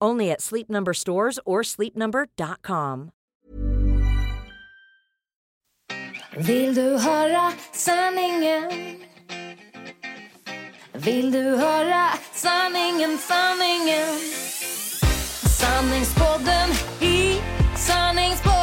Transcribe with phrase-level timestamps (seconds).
[0.00, 3.10] Only at Sleep Number stores or sleepnumber.com.
[6.36, 8.70] Vill du höra sanningen?
[10.92, 14.18] Vill du höra sanningen, sanningen?
[15.58, 17.40] Sanningspodden i
[17.76, 18.55] sanningspodden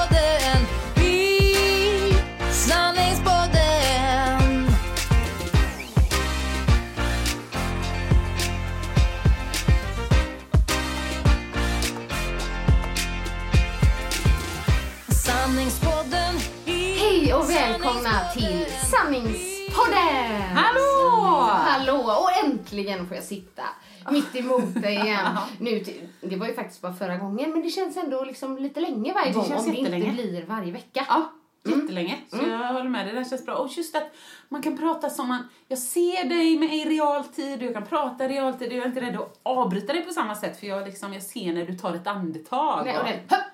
[18.13, 20.41] välkomna till Sanningspodden!
[20.55, 21.41] Hallå!
[21.49, 22.21] Hallå!
[22.21, 23.63] Och äntligen får jag sitta
[24.11, 25.37] mitt emot dig igen.
[25.59, 25.83] Nu,
[26.21, 29.27] det var ju faktiskt bara förra gången, men det känns ändå liksom lite länge varje
[29.27, 31.05] Det gång om det inte blir varje vecka.
[31.09, 31.31] Ja,
[31.63, 32.17] jättelänge.
[32.29, 33.55] Så jag håller med, det där känns bra.
[33.55, 34.11] Och just att
[34.49, 38.25] man kan prata som man, jag ser dig med i realtid och jag kan prata
[38.25, 41.13] i realtid jag är inte rädd att avbryta dig på samma sätt för jag, liksom,
[41.13, 42.85] jag ser när du tar ett andetag.
[42.85, 43.52] Nej, och och-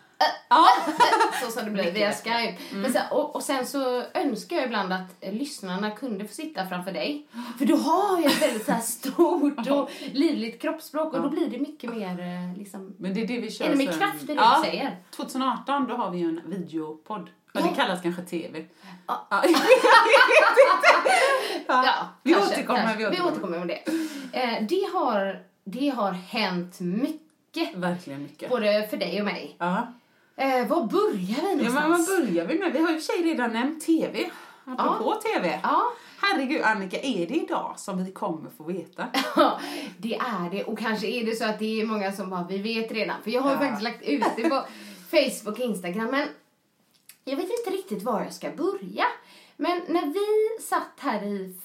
[0.50, 0.68] ja.
[1.46, 2.58] så som det blir via Skype.
[2.74, 6.68] Men sen, och, och sen så önskar jag ibland att eh, lyssnarna kunde få sitta
[6.68, 7.28] framför dig.
[7.58, 11.50] För du har ju ett väldigt så här stort och livligt kroppsspråk och då blir
[11.50, 12.96] det mycket mer eh, liksom...
[12.98, 14.98] Men det är det vi kör Är det med kraft i det ja, du säger?
[15.16, 17.30] 2018 då har vi ju en videopodd.
[17.54, 18.66] Ja, det kallas kanske TV.
[19.08, 19.28] Ja.
[21.68, 21.84] Ja.
[21.86, 22.98] Ja, vi kanske, återkommer, kanske.
[22.98, 23.32] vi Vi återkommer.
[23.32, 23.68] återkommer med
[24.32, 24.40] det.
[24.40, 28.50] Eh, det, har, det har hänt mycket, Verkligen mycket.
[28.50, 29.56] både för dig och mig.
[29.60, 29.94] Ja.
[30.40, 32.20] Eh, var börjar vi Ja, men vad någonstans?
[32.28, 32.74] börjar vi med?
[32.74, 34.30] Vi har ju sig redan nämnt TV.
[34.66, 35.60] Apropå TV.
[35.64, 35.84] Ja.
[36.22, 39.08] Herregud Annika, är det idag som vi kommer få veta?
[39.36, 39.60] Ja,
[39.98, 40.64] det är det.
[40.64, 43.16] Och kanske är det så att det är många som bara, vi vet redan.
[43.24, 43.60] För jag har ju Ja.
[43.60, 44.64] faktiskt lagt ut det på
[45.10, 46.08] Facebook och Instagram.
[46.12, 46.28] Men
[47.26, 49.06] jag vet inte riktigt var jag ska börja.
[49.58, 51.56] Men när vi satt här i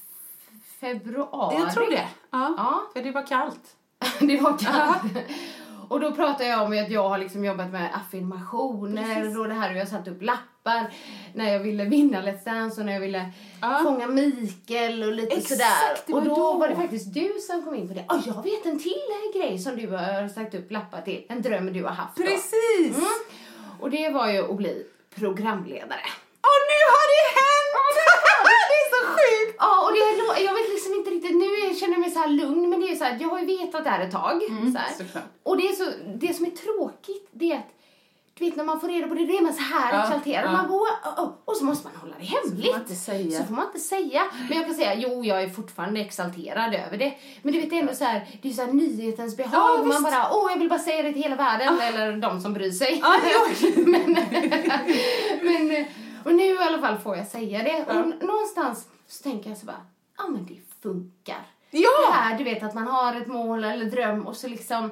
[0.81, 1.57] februari.
[1.59, 2.09] Jag tror det.
[2.31, 2.55] Ja.
[2.57, 2.83] Ja.
[2.93, 3.77] För det var kallt.
[4.21, 5.13] det var kallt.
[5.89, 9.69] Och då pratade jag om att jag har liksom jobbat med affirmationer och det här
[9.71, 10.93] hur jag satt upp lappar
[11.35, 13.31] när jag ville vinna Let's Dance och när jag ville
[13.61, 13.81] Ja.
[13.85, 15.49] fånga Mikael och lite Exakt,
[16.07, 16.17] sådär.
[16.19, 16.53] Och då, då.
[16.59, 18.05] var det faktiskt du som kom in på det.
[18.09, 19.03] Och jag vet en till
[19.35, 21.25] grej som du har sagt upp lappar till.
[21.29, 22.17] En dröm du har haft.
[22.17, 22.97] Precis!
[22.97, 23.09] Mm.
[23.81, 26.07] Och det var ju att bli programledare.
[26.51, 28.34] Och nu har det hänt!
[28.71, 29.57] Det är så sjukt!
[29.59, 29.99] Ja, och det
[30.43, 32.97] jag vet liksom inte riktigt, nu känner jag mig så här lugn, men det är
[32.97, 34.43] så här, jag har ju vetat det här ett tag.
[34.73, 34.93] så här.
[34.99, 35.25] såklart.
[35.43, 37.71] Och det, är så, det som är tråkigt, det är att
[38.39, 40.45] du vet när man får reda på det, då är man så här Ja, exalterad.
[40.45, 40.53] ja.
[40.53, 42.71] Man bara, oh, oh, och så måste man hålla det hemligt.
[42.73, 43.39] man inte säga.
[43.39, 44.23] Så får man inte säga.
[44.49, 47.15] Men jag kan säga, jo jag är fortfarande exalterad över det.
[47.43, 49.53] Men du vet det är ändå så här, det är så här nyhetens behag.
[49.55, 50.03] Ja, man visst.
[50.03, 51.81] bara, åh jag vill bara säga det till hela världen.
[51.81, 53.03] Eller de som bryr sig.
[53.03, 53.17] Ja,
[53.77, 54.05] men,
[56.65, 57.85] i alla fall får jag säga det.
[57.87, 59.81] Och någonstans så tänker jag så bara,
[60.19, 61.47] ja men det funkar.
[61.71, 61.89] Ja!
[62.11, 64.91] Det här, du vet att man har ett mål eller dröm och så liksom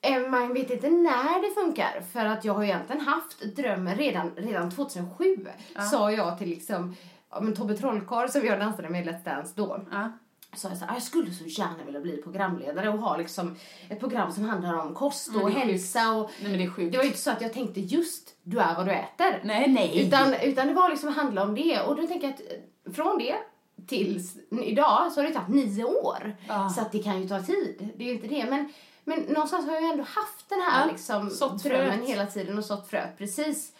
[0.00, 4.30] eh, man vet inte när det funkar för att jag har egentligen haft drömmen redan,
[4.36, 5.46] redan 2007
[5.90, 6.96] sa jag till liksom
[7.30, 10.12] ja, men Tobbe Trollkarl som jag dansade med i Let's Dance då Ja.
[10.56, 13.56] sa jag så här, "Ah, jag skulle så gärna vilja bli programledare och ha liksom
[13.88, 16.92] ett program som handlar om kost och hälsa och Nej men det är sjukt.
[16.92, 19.40] det var ju inte så att jag tänkte just du är vad du äter.
[19.44, 20.06] Nej, nej.
[20.06, 21.80] Utan, utan det var liksom att handla om det.
[21.80, 23.34] Och då tänker jag att från det
[23.88, 26.36] tills idag så har det tagit nio år.
[26.48, 26.68] Ja.
[26.70, 27.88] Så att det kan ju ta tid.
[27.96, 28.46] Det är ju inte det.
[28.50, 28.72] Men,
[29.04, 31.30] men någonstans har jag ju ändå haft den här Ja, liksom,
[31.62, 33.18] drömmen hela tiden och sått fröet.
[33.18, 33.70] Precis.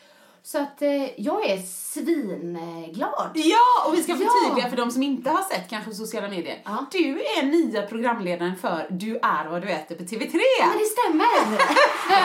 [0.42, 3.30] Så att eh, jag är svinglad.
[3.34, 4.18] Ja, och vi ska Ja.
[4.18, 6.62] förtydliga för de som inte har sett kanske sociala medier.
[6.64, 6.86] Ja.
[6.92, 10.32] Du är nya programledaren för Du är vad du äter på TV3.
[10.60, 11.58] Men det stämmer!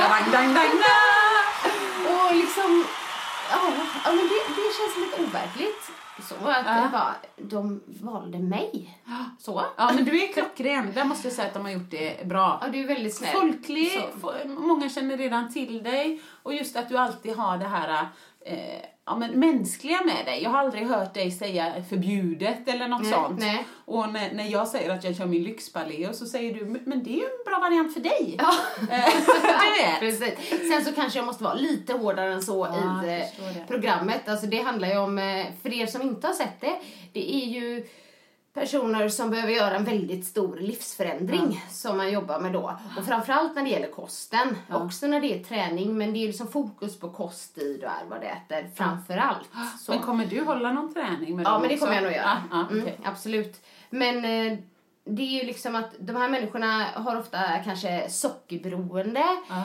[0.09, 0.69] Dang, dang, dang.
[2.09, 2.85] Och liksom,
[3.51, 3.59] ja,
[4.05, 5.91] ja men det, det känns lite overkligt.
[6.29, 6.89] Så att Ja.
[6.91, 8.99] bara, de valde mig.
[9.39, 9.65] Så.
[9.77, 10.93] Ja, men du är klockren.
[10.93, 12.59] Där måste jag säga att de har gjort det bra.
[12.61, 13.31] Ja, du är väldigt snäll.
[13.33, 14.09] Folklig,
[14.45, 16.21] många känner redan till dig.
[16.43, 18.07] Och just att du alltid har det här,
[18.45, 18.79] eh,
[19.09, 20.43] ja, men mänskliga med dig.
[20.43, 23.39] Jag har aldrig hört dig säga förbjudet eller något Nej, sånt.
[23.39, 23.65] nej.
[23.85, 27.03] Och när, när jag säger att jag kör min lyxbalé och så säger du, "Men-
[27.03, 28.35] det är ju en bra variant för dig.
[28.39, 28.53] Ja.
[28.95, 29.05] Eh,
[29.99, 30.19] du vet.
[30.19, 30.69] Precis.
[30.71, 34.29] Sen så kanske jag måste vara lite hårdare än så Ja, i eh, programmet.
[34.29, 36.75] Alltså det handlar ju om, eh, för er som inte har sett det,
[37.13, 37.87] det är ju
[38.59, 42.77] personer som behöver göra en väldigt stor livsförändring som man jobbar med då.
[42.97, 44.55] Och framförallt när det gäller kosten.
[44.71, 48.05] Också när det är träning, men det är liksom fokus på kost, tid och är
[48.09, 49.49] vad det äter framförallt.
[49.79, 49.91] Så.
[49.91, 51.85] Men kommer du hålla någon träning med Ja, men det också?
[51.85, 52.37] kommer jag nog göra.
[52.51, 52.79] Ja, ja, okej.
[52.79, 53.61] mm, absolut.
[53.89, 54.57] Men eh,
[55.15, 59.23] det är ju liksom att de här människorna har ofta kanske sockerberoende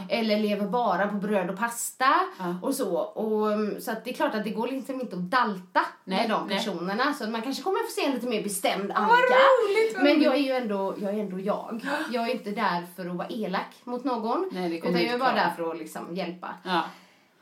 [0.08, 2.54] eller lever bara på bröd och pasta Ja.
[2.62, 2.96] och så.
[2.98, 6.18] Och, mm, så att det är klart att det går liksom inte att dalta Nej,
[6.18, 6.56] med de nej.
[6.56, 7.14] personerna.
[7.14, 9.14] Så att man kanske kommer få se en lite mer bestämd Annika.
[9.14, 11.14] roligt, men jag är ju ändå jag.
[11.14, 11.80] Är ändå jag.
[12.12, 14.48] jag är inte där för att vara elak mot någon.
[14.52, 15.44] Nej, utan jag är bara klara.
[15.44, 16.82] där för att liksom hjälpa Ja.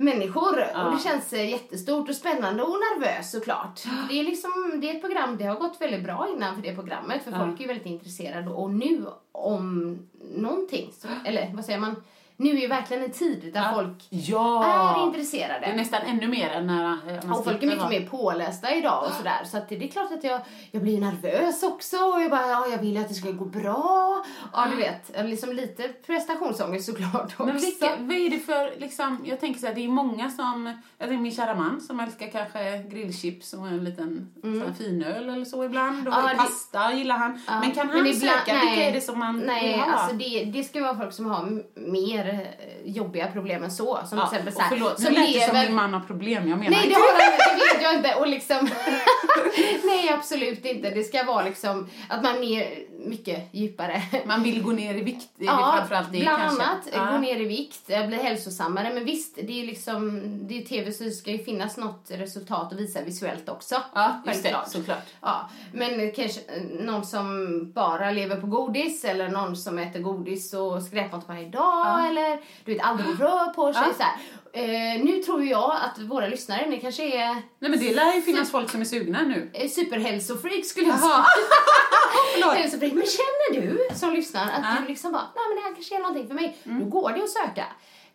[0.03, 0.59] Människor.
[0.59, 0.87] Ja.
[0.87, 3.83] Och det känns eh, jättestort och spännande och nervös såklart.
[4.09, 4.51] Det är, liksom,
[4.81, 7.25] det är ett program, det har gått väldigt bra innan för det programmet.
[7.25, 8.51] För folk är ju väldigt intresserade.
[8.51, 9.99] Och nu om
[10.35, 11.97] någonting, så, eller vad säger man?
[12.43, 14.95] Nu är ju verkligen en tid där folk Ja!
[14.97, 15.61] är intresserade.
[15.61, 18.75] Det är nästan ännu mer än när eh, man Och folk är mycket mer pålästa
[18.75, 19.45] idag och sådär.
[19.45, 20.41] Så att det, det är klart att jag,
[20.71, 21.97] jag blir nervös också.
[21.97, 24.25] Och jag bara, ja, jag vill att det ska gå bra.
[24.53, 25.27] Ja, du vet.
[25.31, 27.45] Liksom lite prestationsångest såklart också.
[27.47, 30.79] Men vilka, vad är det för, liksom, jag tänker så här, det är många som,
[30.99, 35.29] jag tänker min kära man som älskar kanske grillchips och en liten sån här finöl
[35.29, 36.09] eller så ibland.
[36.09, 36.25] Och Mm.
[36.25, 37.41] Ja, det- pasta gillar han.
[37.47, 38.89] Ja, men kan han ibland- söka, vilka nej.
[38.89, 39.87] är det som man Nej, vill ha?
[39.93, 41.63] alltså det, det ska vara folk som har m-
[42.33, 43.99] mer eh, jobbiga problem än så.
[44.07, 45.67] Som ja, till exempel och så här, förlåt, nu som lät det som lever...
[45.67, 47.19] min man har problem, jag menar Nej, det har
[47.59, 48.15] det vet jag inte.
[48.15, 48.71] Och liksom...
[49.85, 50.91] Nej, absolut inte.
[50.91, 54.03] Det ska vara liksom att man är mycket djupare.
[54.27, 55.79] Man vill gå ner i vikt, Ja,
[56.13, 56.63] det bland kanske.
[56.63, 56.89] annat.
[56.93, 57.11] Ja.
[57.13, 58.95] Gå ner i vikt, bli hälsosammare.
[58.95, 62.73] Men visst, det är liksom, det är tv så det ska ju finnas något resultat
[62.73, 63.77] att visa visuellt också.
[63.95, 65.07] Ja, just det, såklart.
[65.21, 70.55] Ja, men kanske eh, någon som bara lever på godis eller någon som äter godis
[70.55, 73.95] och skräpmat varje dag eller du vet aldrig rör på sig Ja.
[73.97, 74.13] så här.
[74.55, 78.23] Eh, nu tror jag att våra lyssnare, ni kanske är Nej men det lär ju
[78.23, 79.51] finnas folk som är sugna nu.
[79.55, 81.25] eh, superhälsofreak skulle jag säga.
[82.55, 82.93] Hälsofreak.
[82.93, 84.71] Men känner du som lyssnar att Ja.
[84.71, 84.83] Mm.
[84.83, 86.57] du liksom bara, nej men det här kanske är någonting för mig.
[86.65, 87.67] Då går det att söka.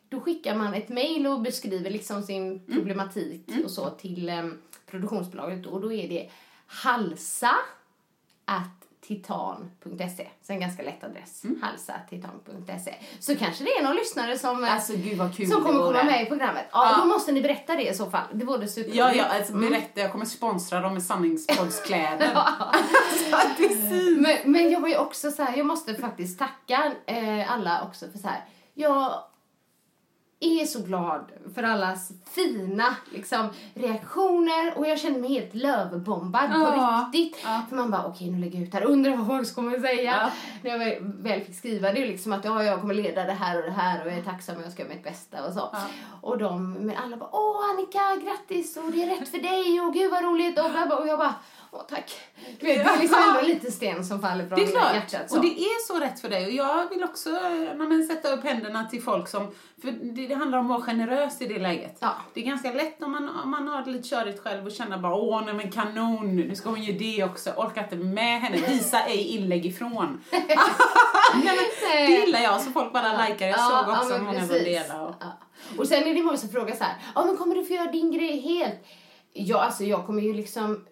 [0.10, 2.62] Då skickar man ett mail och beskriver liksom sin Mm.
[2.74, 4.46] problematik och så till eh,
[4.92, 6.30] produktionsbolaget och då är det
[6.68, 7.56] halsa
[8.46, 8.77] at
[9.08, 10.28] titan.se.
[10.42, 11.44] Så en ganska lätt adress.
[11.44, 11.62] Mm.
[11.64, 12.96] halsa.titan.se.
[13.20, 14.94] Så kanske det är någon lyssnare som, eh, Alltså
[15.50, 16.66] som kommer komma med i programmet.
[16.72, 16.98] Ja, Ja.
[17.04, 18.26] då måste ni berätta det i så fall.
[18.34, 18.98] Det vore superroligt.
[18.98, 19.70] Ja, ja, alltså Mm.
[19.70, 22.34] berätta, jag kommer sponsra dem med sanningspoddskläder.
[23.30, 24.22] så att det är fint.
[24.22, 28.06] Men, men jag var ju också så här, jag måste faktiskt tacka eh, alla också
[28.12, 28.46] för så här.
[28.74, 29.14] Jag
[30.40, 36.58] är så glad för allas fina liksom, reaktioner och jag känner mig helt lövbombad på
[36.60, 37.42] Ja, riktigt.
[37.44, 37.62] ja.
[37.70, 40.12] För man bara, okej nu lägger jag ut här, undrar vad folk kommer säga.
[40.22, 40.32] Ja.
[40.62, 43.64] När jag väl, fick skriva det liksom att ja, jag kommer leda det här och
[43.64, 45.76] det här och jag är tacksam och jag ska göra mitt bästa och så.
[46.22, 49.94] Och de, men alla bara, åh Annika grattis och det är rätt för dig och
[49.94, 51.36] gud vad roligt och, och jag bara,
[51.78, 52.12] åh tack.
[52.60, 54.94] Du vet, det är liksom ändå en liten sten som faller från Det är klart.
[54.94, 55.30] hjärtat.
[55.30, 55.36] Så.
[55.36, 56.46] Och det är så rätt för dig.
[56.46, 59.52] Och jag vill också eh, men, sätta upp händerna till folk som...
[59.82, 61.98] För det, det handlar om att vara generös i det läget.
[62.00, 62.16] Ja.
[62.34, 64.98] Det är ganska lätt om man, om man har det lite körigt själv och känner
[64.98, 67.50] bara åh nej men kanon, nu ska hon ge det också.
[67.50, 68.58] Orkar inte med henne.
[68.68, 70.22] Visa ej inlägg ifrån.
[70.32, 70.46] nej,
[71.44, 71.56] men,
[72.08, 73.48] det gillar jag, så folk bara likar.
[73.48, 75.02] Jag såg också men många som delade.
[75.02, 75.38] Och, Ja.
[75.78, 77.92] Och sen är det många som frågar så här, ja men kommer du få göra
[77.92, 78.88] din grej helt?
[79.40, 80.86] Ja, alltså jag kommer ju liksom,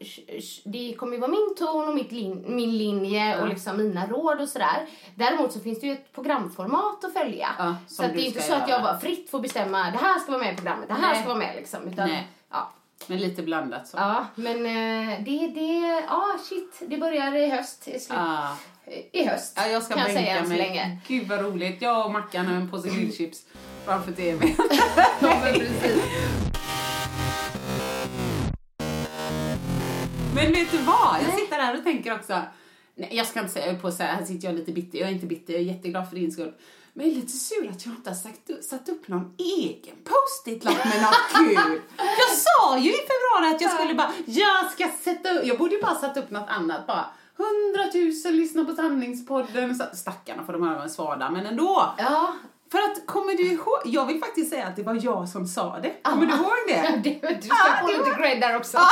[0.64, 4.42] det kommer ju vara min ton och mitt lin, min linje och liksom mina råd
[4.42, 4.86] och sådär.
[5.16, 7.48] Däremot så finns det ju ett programformat att följa.
[7.58, 8.82] Ja, så att det är inte så att jag göra.
[8.82, 11.16] bara fritt får bestämma, det här ska vara med i programmet, det här Nej.
[11.20, 11.88] ska vara med liksom.
[11.88, 12.28] Utan, Nej.
[12.52, 12.72] Ja.
[13.08, 13.98] men lite blandat så.
[13.98, 18.48] ja, men eh, det, det, ja shit, det börjar i höst, i, slut, Ah.
[19.12, 19.54] i höst.
[19.62, 20.58] Ja, jag ska kan jag säga än så mig.
[20.58, 20.98] länge.
[21.08, 21.82] Gud vad roligt.
[21.82, 23.44] Jag och Mackan och en påse grillchips
[23.86, 24.40] framför tvn.
[30.36, 31.16] men vet du vad?
[31.28, 32.42] Jag sitter här och tänker också.
[32.96, 35.00] Nej, jag ska inte säga, på att säga, här sitter jag lite bitter.
[35.00, 36.54] Jag är inte bitter, jag är jätteglad för din skull.
[36.94, 40.86] Men jag är lite sur att jag inte har sagt, satt upp någon egen post-it-lapp
[40.86, 41.16] med något
[41.58, 41.82] kul.
[41.98, 45.76] Jag sa ju i februari att jag skulle bara, jag ska sätta upp, jag borde
[45.76, 47.06] ju bara satt upp något annat bara.
[47.38, 49.76] Hundratusen lyssnar på sanningspodden.
[49.76, 51.94] Så- Stackarna får de höra en svada, men ändå.
[51.98, 52.34] Ja,
[52.72, 53.78] För att, kommer du ihåg?
[53.86, 55.94] Jag vill faktiskt säga att det var jag som sa det.
[56.04, 57.02] Kommer du ihåg det?
[57.22, 58.78] det, du ska Ah, få lite var- cred där också.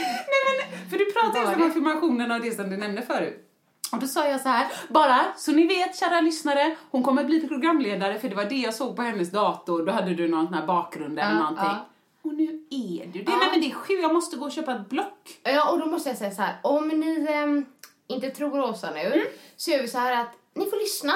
[0.00, 3.44] Nej, men, för du pratade just om affirmationerna och det som du nämnde förut.
[3.92, 7.48] Och då sa jag så här, bara så ni vet kära lyssnare, hon kommer bli
[7.48, 10.54] programledare för det var det jag såg på hennes dator, då hade du någon sån
[10.54, 11.64] här bakgrund eller Ja, någonting.
[11.64, 11.86] ja.
[12.22, 13.30] Och nu är du det.
[13.36, 15.40] Nej men det är sju, jag måste gå och köpa ett block.
[15.42, 16.56] Ja, och då måste jag säga så här.
[16.62, 17.66] Om ni ehm,
[18.06, 19.24] inte tror Åsa nu
[19.56, 21.12] så gör vi så här att ni får lyssna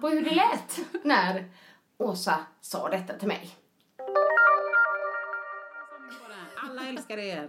[0.00, 1.44] på hur det lät när
[1.98, 3.50] Åsa sa detta till mig.
[6.96, 7.48] Älskar er.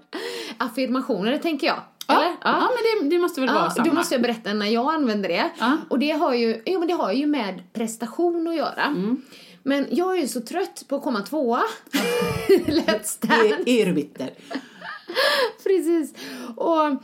[0.58, 1.80] Affirmationer, tänker jag.
[2.08, 2.36] Ja, Eller?
[2.44, 2.70] ja.
[2.70, 3.88] men det, det måste väl vara Ja, samma?
[3.88, 5.50] då måste jag berätta när jag använder det.
[5.60, 5.78] Ja.
[5.90, 8.84] Och det har ju, jo, men det har ju med prestation att göra.
[8.84, 9.22] Mm.
[9.64, 11.64] Men jag är ju så trött på att komma tvåa
[12.50, 13.58] Let's Dance.
[13.66, 14.30] Det är du bitter.
[15.64, 16.14] Precis.
[16.56, 17.04] Och,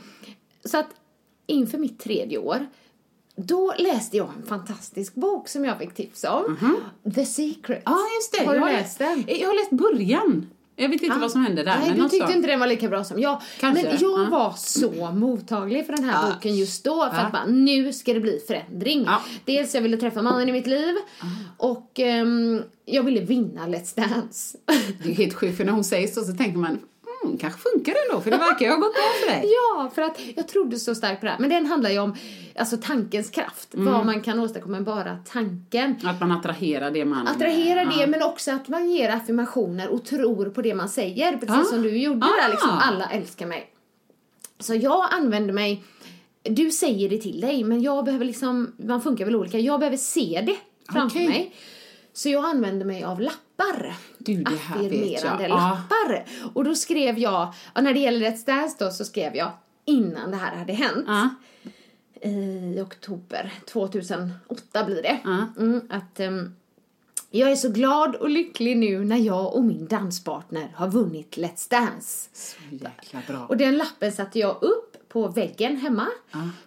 [0.64, 0.88] så att
[1.46, 2.66] inför mitt tredje år,
[3.36, 6.76] då läste jag en fantastisk bok som jag fick tips om.
[7.14, 7.82] The Secret.
[7.84, 8.46] Ja, just det.
[8.46, 9.24] Har du jag läst den?
[9.26, 10.50] Jag har läst början.
[10.76, 11.78] Jag vet inte vad som hände där.
[11.78, 12.32] Nej, men du något tyckte så.
[12.32, 13.42] inte den var lika bra som jag.
[13.60, 14.28] Kanske, Men jag ja.
[14.30, 16.34] var så mottaglig för den här Ja.
[16.34, 17.10] boken just då.
[17.14, 19.02] För att bara, nu ska det bli förändring.
[19.06, 19.20] Ja.
[19.44, 20.94] Dels jag ville träffa mannen i mitt liv.
[21.56, 24.58] Och ehm, jag ville vinna Let's Dance.
[25.02, 26.78] Det är helt sjukt, för när hon säger så så tänker man,
[27.24, 29.44] mm, kanske funkar det ändå, för det verkar ju ha gått bra för dig.
[29.76, 31.38] Ja, för att jag trodde så starkt på det här.
[31.38, 32.16] Men den handlar ju om
[32.56, 33.74] alltså, tankens kraft.
[33.74, 33.92] Mm.
[33.92, 35.96] Vad man kan åstadkomma med bara tanken.
[36.04, 37.28] Att man attraherar det man...
[37.28, 37.90] Attrahera Ja.
[37.98, 41.32] det, men också att man ger affirmationer och tror på det man säger.
[41.36, 41.64] Precis Ah.
[41.64, 42.42] som du gjorde Ah.
[42.44, 42.70] där, liksom.
[42.82, 43.68] Alla älskar mig.
[44.58, 45.84] Så jag använder mig...
[46.42, 48.72] Du säger det till dig, men jag behöver liksom...
[48.76, 49.58] Man funkar väl olika.
[49.58, 50.56] Jag behöver se det
[50.92, 51.28] framför Okej.
[51.28, 51.54] mig.
[52.12, 53.38] Så jag använder mig av lappar.
[54.18, 55.10] Du, det här vet jag.
[55.14, 55.56] Affirmerande Ja.
[55.56, 56.24] lappar.
[56.54, 59.50] Och då skrev jag, ja, när det gäller Let's Dance då, så skrev jag
[59.84, 61.04] innan det här hade hänt.
[61.06, 61.28] Ja.
[62.28, 65.20] I oktober 2008 blir det.
[65.24, 65.46] Ja.
[65.58, 66.54] Mm, att ehm,
[67.30, 71.70] jag är så glad och lycklig nu när jag och min danspartner har vunnit Let's
[71.70, 72.28] Dance.
[72.32, 73.46] Så jäkla bra.
[73.46, 76.06] Och den lappen satte jag upp på väggen hemma.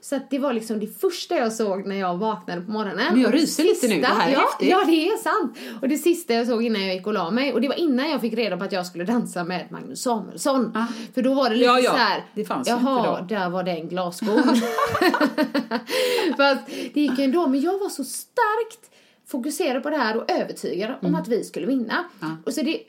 [0.01, 3.05] Så att det var liksom det första jag såg när jag vaknade på morgonen.
[3.11, 4.69] Men jag ryser lite nu, det här är ja, häftigt.
[4.69, 5.57] Ja, det är sant.
[5.81, 8.09] Och det sista jag såg innan jag gick och la mig, och det var innan
[8.09, 10.71] jag fick reda på att jag skulle dansa med Magnus Samuelsson.
[10.73, 10.85] Ja.
[11.13, 11.91] För då var det lite Ja, ja.
[11.91, 12.25] så här.
[12.35, 14.43] Det fanns Jaha, inte där var den glasskon.
[16.37, 18.91] Fast det gick ändå, men jag var så starkt
[19.27, 20.99] fokuserad på det här och övertygad Mm.
[21.01, 22.05] om att vi skulle vinna.
[22.45, 22.79] Och så det,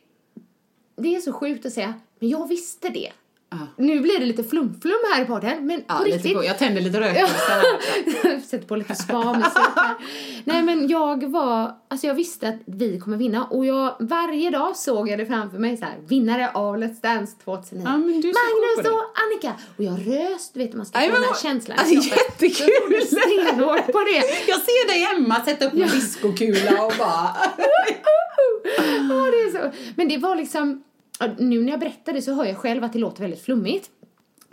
[0.97, 3.13] det är så sjukt att säga, men jag visste det.
[3.61, 3.67] Ja.
[3.85, 6.45] Nu blir det lite flum-flum här i podden, men Ja, på lite riktigt.
[6.45, 7.63] Jag tänder lite rökelse.
[8.47, 9.95] Sätter på lite spa-musik här.
[10.45, 14.77] Nej men jag var, alltså jag visste att vi kommer vinna och jag, varje dag
[14.77, 17.85] såg jag det framför mig så här, vinnare av Let's Dance 2009.
[17.85, 19.53] Ja, Magnus och Annika!
[19.77, 21.79] Och jag röst, du vet man ska få den här känslan.
[21.79, 23.07] Alltså, jättekul!
[23.07, 24.49] Stenhårt på det.
[24.49, 27.37] Jag ser dig hemma sätta upp en diskokula och bara...
[29.09, 29.77] Ja, det är så.
[29.97, 30.86] Men det var liksom, ja,
[31.39, 33.91] nu när jag berättar det så hör jag själv att det låter väldigt flummigt.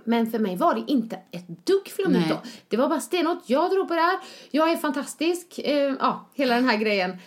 [0.05, 2.41] Men för mig var det inte ett dugg flummigt då.
[2.67, 4.19] Det var bara stenhårt, jag tror på det här,
[4.51, 7.17] jag är fantastisk, eh, ja, hela den här grejen.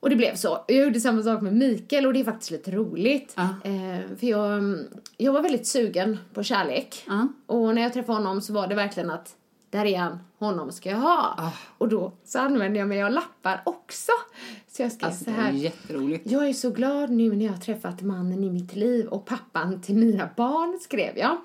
[0.00, 0.64] Och det blev så.
[0.68, 3.34] Jag gjorde samma sak med Mikael och det är faktiskt lite roligt.
[3.36, 3.42] Ja.
[3.42, 7.04] Eh, för jag, mm, jag var väldigt sugen på kärlek.
[7.06, 7.28] Ja.
[7.46, 9.36] Och när jag träffade honom så var det verkligen att
[9.72, 11.34] där är han, honom ska jag ha.
[11.38, 11.50] Ah.
[11.78, 14.12] Och då så använde jag mig av lappar också.
[14.72, 15.52] Så jag skrev Alltså, så det är här.
[15.52, 16.30] jätteroligt.
[16.30, 19.80] Jag är så glad nu när jag har träffat mannen i mitt liv och pappan
[19.82, 21.36] till mina barn, skrev jag.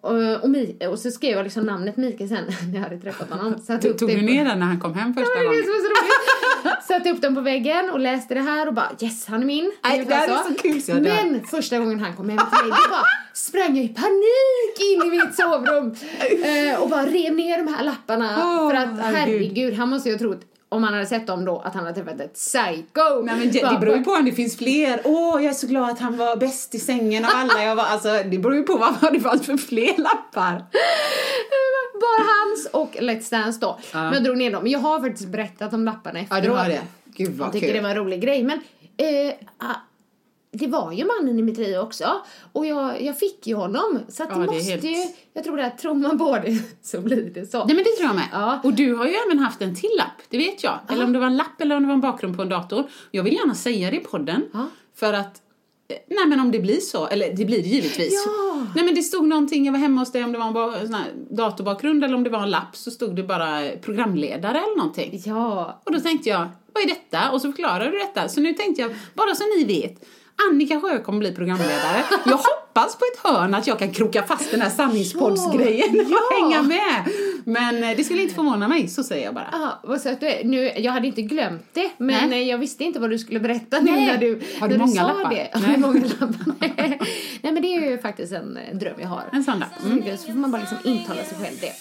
[0.00, 0.10] Och,
[0.42, 3.58] och, Mi- och så skrev jag liksom namnet Mikael sen när jag hade träffat honom.
[3.62, 5.60] Satte upp Tog det du ner den när han kom hem första det gången?
[6.64, 6.82] det.
[6.88, 9.72] Satte upp den på väggen och läste det här och bara yes, han är min.
[9.84, 10.94] Ungefär det här är så kul, så.
[10.94, 13.02] Men första gången han kom hem till mig, då bara
[13.34, 15.94] sprang jag i panik in i mitt sovrum
[16.74, 18.34] eh, och bara rev ner de här lapparna.
[18.38, 19.74] Åh, för att herregud.
[19.74, 22.20] han måste ju ha trott om han hade sett dem då att han hade träffat
[22.20, 23.22] ett psycho.
[23.22, 25.00] Nej, men det, det beror ju på om det finns fler.
[25.04, 27.64] Åh, jag är så glad att han var bäst i sängen av alla.
[27.64, 30.64] Jag var, alltså, det beror ju på vad det fanns för fler lappar.
[32.00, 33.78] Bara hans och Let's Dance då.
[33.92, 34.62] Men jag drog ner dem.
[34.62, 36.44] Men jag har faktiskt berättat om lapparna Ja, efteråt.
[36.44, 36.80] du har det.
[37.04, 37.76] Gud vad Jag tycker kul.
[37.76, 38.42] det var en rolig grej.
[38.42, 38.60] Men
[38.96, 39.74] eh, ah,
[40.54, 42.22] det var ju mannen i mitt liv också.
[42.52, 43.98] Och jag, jag fick ju honom.
[44.08, 44.96] Så att Ja, det det måste helt- ju...
[45.34, 47.58] Jag tror att tror man på det så blir det så.
[47.64, 48.28] Nej men det tror jag med.
[48.32, 48.60] Ja.
[48.64, 50.78] Och du har ju även haft en till lapp, det vet jag.
[50.88, 52.84] Eller om det var en lapp eller om det var en bakgrund på en dator.
[53.10, 54.44] Jag vill gärna säga det i podden.
[54.52, 54.66] Ja.
[54.94, 55.36] För att,
[55.88, 58.24] eh, nej men om det blir så, eller det blir det givetvis.
[58.26, 58.66] Ja.
[58.74, 60.94] Nej men det stod någonting, jag var hemma hos dig om det var en sån
[60.94, 64.76] här datorbakgrund eller om det var en lapp så stod det bara eh, programledare eller
[64.76, 65.22] någonting.
[65.26, 65.80] Ja.
[65.84, 67.30] Och då tänkte jag, vad är detta?
[67.30, 68.28] Och så förklarade du detta.
[68.28, 70.04] Så nu tänkte jag, bara så ni vet,
[70.50, 72.04] Annika Sjö kommer bli programledare.
[72.26, 76.18] Jag hoppas på ett hörn att jag kan kroka fast den här sanningspoddsgrejen och Ja.
[76.42, 77.04] hänga med.
[77.44, 79.48] Men eh, det skulle inte förvåna mig, så säger jag bara.
[79.52, 80.44] Ah, vad söt du är.
[80.44, 82.42] Nu, jag hade inte glömt det, men Nej.
[82.42, 84.06] eh, jag visste inte vad du skulle berätta nu Nej.
[84.06, 85.30] när du, Har du när många sa lappar?
[85.30, 85.48] det.
[85.52, 86.54] Har du många lappar?
[86.60, 87.00] Nej.
[87.42, 89.22] Nej, men det är ju faktiskt en eh, dröm jag har.
[89.32, 89.68] En sån lapp.
[90.06, 91.72] Jag, Så får man bara liksom intala sig själv det.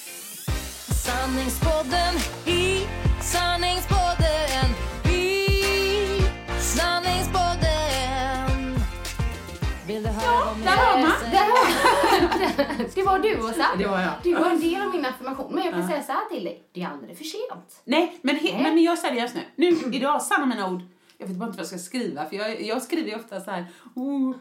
[0.95, 2.15] Sanningspodden
[2.45, 2.79] i
[3.21, 4.69] sanningspodden
[5.13, 5.47] i
[6.59, 7.60] sanningspodden
[10.63, 11.31] Där har man.
[11.31, 11.65] Där har
[12.95, 13.65] Det var du Åsa.
[13.77, 14.13] Det var jag.
[14.23, 15.53] Du var en del av min affirmation.
[15.53, 16.63] Men jag kan säga så här till dig.
[16.73, 17.81] Det är aldrig för sent.
[17.83, 18.59] Nej, men, Nej.
[18.63, 19.41] men jag är seriös nu.
[19.55, 20.81] Nu, idag, sanna mina ord.
[21.17, 23.51] Jag vet bara inte vad jag ska skriva, för jag, jag skriver ju ofta så
[23.51, 23.65] här.
[23.95, 24.35] Oh.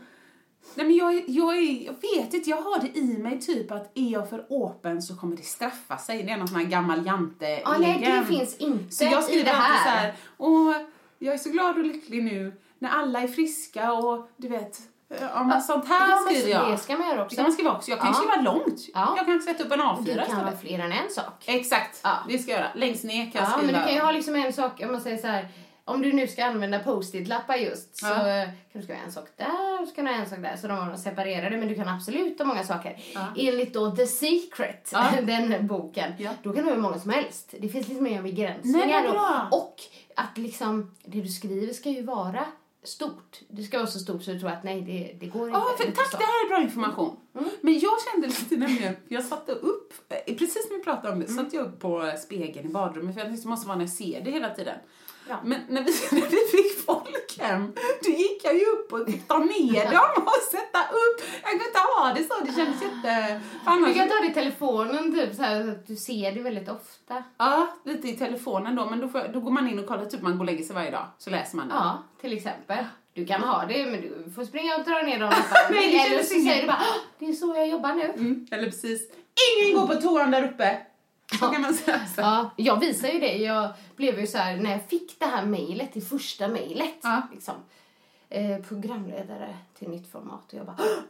[0.74, 3.90] Nej, men jag, jag, är, jag vet inte, jag har det i mig typ att
[3.94, 6.22] är jag för öppen så kommer det straffa sig.
[6.22, 9.50] Det är någon sån här gammal jante Ja, nej, det finns inte Så jag skriver
[9.52, 9.98] alltid så här.
[9.98, 10.14] här.
[10.38, 10.74] Åh,
[11.18, 14.78] jag är så glad och lycklig nu när alla är friska och du vet,
[15.20, 16.70] ja, men sånt här Ja, skriver jag.
[16.70, 17.30] Det ska man göra också.
[17.30, 17.90] Det kan man skriva också.
[17.90, 18.14] Jag kan Ja.
[18.14, 18.80] skriva långt.
[18.94, 19.14] Ja.
[19.16, 21.44] Jag kan sätta upp en A4 Du kan ha fler än en sak.
[21.46, 22.16] Exakt, Ja.
[22.28, 22.70] det ska jag göra.
[22.74, 23.72] Längst ner kan jag Ja, skriva.
[23.72, 25.48] men du kan ju ha liksom en sak, om man säger så här,
[25.84, 29.80] om du nu ska använda post-it-lappar just så eh, kan du skriva en sak där
[29.82, 31.88] och så kan du ha en sak där så de har separerade men du kan
[31.88, 32.96] absolut ha många saker.
[33.14, 33.26] Ja.
[33.36, 36.12] Enligt då The Secret, den boken,
[36.42, 37.54] då kan du ha hur många som helst.
[37.60, 38.86] Det finns liksom inga begränsningar.
[39.02, 39.48] Nej, bra.
[39.52, 39.74] Och
[40.16, 42.44] att liksom, det du skriver ska ju vara
[42.82, 43.40] stort.
[43.48, 45.76] Det ska vara så stort så du tror att nej det, det går Ja, inte.
[45.76, 47.16] för Det är tack, det här är bra information.
[47.38, 47.50] Mm.
[47.60, 51.20] Men jag kände lite nämligen, för jag satte upp, eh, precis när vi pratade om
[51.20, 51.44] det, Mm.
[51.44, 53.92] satte jag upp på spegeln i badrummet för jag tänkte det måste vara när jag
[53.92, 54.78] ser det hela tiden.
[55.28, 55.36] Ja.
[55.44, 56.36] Men när vi, när vi
[56.94, 57.72] fick folk hem,
[58.04, 61.20] då gick jag ju upp och ta ner dem och sätta upp.
[61.42, 63.40] Jag kunde inte ha det så, det kändes jätte...
[63.64, 66.40] annars- Du kan ta det i telefonen typ så här, så att du ser det
[66.40, 67.24] väldigt ofta.
[67.38, 70.22] Ja, lite i telefonen då, men då, får, då går man in och kollar, typ
[70.22, 71.74] man går och lägger sig varje dag, så läser man det.
[71.74, 72.84] Ja, till exempel.
[73.14, 75.68] Du kan ha det, men du får springa och dra ner de lapparna.
[75.70, 78.02] Nej, det Eller så säger du bara, "Ah, det är så jag jobbar nu.
[78.04, 79.10] Mm, eller precis.
[79.58, 80.78] Ingen går på toan där uppe!
[81.38, 82.06] Så kan man säga.
[82.06, 82.20] Så.
[82.20, 83.36] Ja, jag visar ju det.
[83.36, 87.22] Jag blev ju så här, när jag fick det här mejlet, det första mejlet, Ja.
[87.32, 87.54] liksom,
[88.28, 91.02] eh, programledare till nytt format och jag bara, "Ah,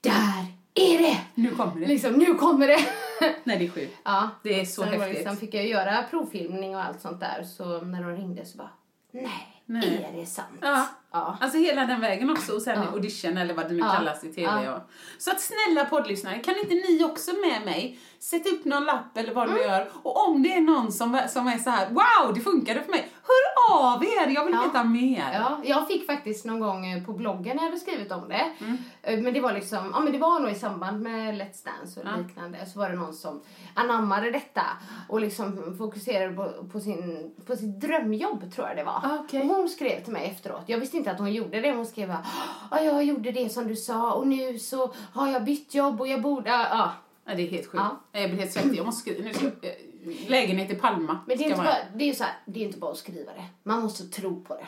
[0.00, 1.18] där är det!
[1.34, 1.86] Nu kommer det.
[1.86, 2.78] Liksom, nu kommer det!
[3.44, 3.96] Nej, det är sjukt.
[4.04, 4.30] ja.
[4.42, 5.14] Det är så Sen häftigt.
[5.16, 8.70] Liksom, fick jag göra provfilmning och allt sånt där, så när de ringde så bara,
[9.12, 10.06] nej, Nej.
[10.12, 10.58] är det sant?
[10.60, 10.86] Ja.
[11.16, 11.36] Ja.
[11.40, 12.90] Alltså hela den vägen också och sen Ja.
[12.92, 13.92] audition eller vad det nu Ja.
[13.92, 14.64] kallas i tv.
[14.64, 14.84] Ja.
[15.18, 19.34] Så att snälla poddlyssnare, kan inte ni också med mig sätta upp någon lapp eller
[19.34, 19.56] vad Mm.
[19.58, 22.82] du gör och om det är någon som, som är så här: wow det funkade
[22.82, 24.62] för mig, hör av er, jag vill Ja.
[24.62, 25.30] veta mer.
[25.34, 28.46] Ja, jag fick faktiskt någon gång eh, på bloggen när jag hade skrivit om det.
[28.60, 28.76] Mm.
[29.02, 32.00] Eh, Men det var liksom, ja men det var nog i samband med Let's Dance
[32.00, 32.16] och Ja.
[32.16, 32.66] liknande.
[32.66, 33.42] Så var det någon som
[33.74, 34.62] anammade detta
[35.08, 38.92] och liksom fokuserade på, på, sin, på sitt drömjobb tror jag det var.
[39.04, 39.40] Ah, okej.
[39.40, 41.72] Och hon skrev till mig efteråt, jag visste inte att hon gjorde det.
[41.72, 42.26] Hon skrev bara,
[42.70, 46.08] ja jag gjorde det som du sa och nu så har jag bytt jobb och
[46.08, 46.66] jag borde, ja.
[46.70, 46.92] ja.
[47.34, 47.84] Det är helt sjukt.
[48.12, 48.20] Ja.
[48.20, 48.74] Jag blir helt svettig.
[48.78, 51.18] Jag måste skriva, nu ska, eh, lägenhet i Palma.
[51.26, 53.32] Men det är, inte bara, det är så här, det är inte bara att skriva
[53.32, 53.44] det.
[53.62, 54.66] Man måste tro på det.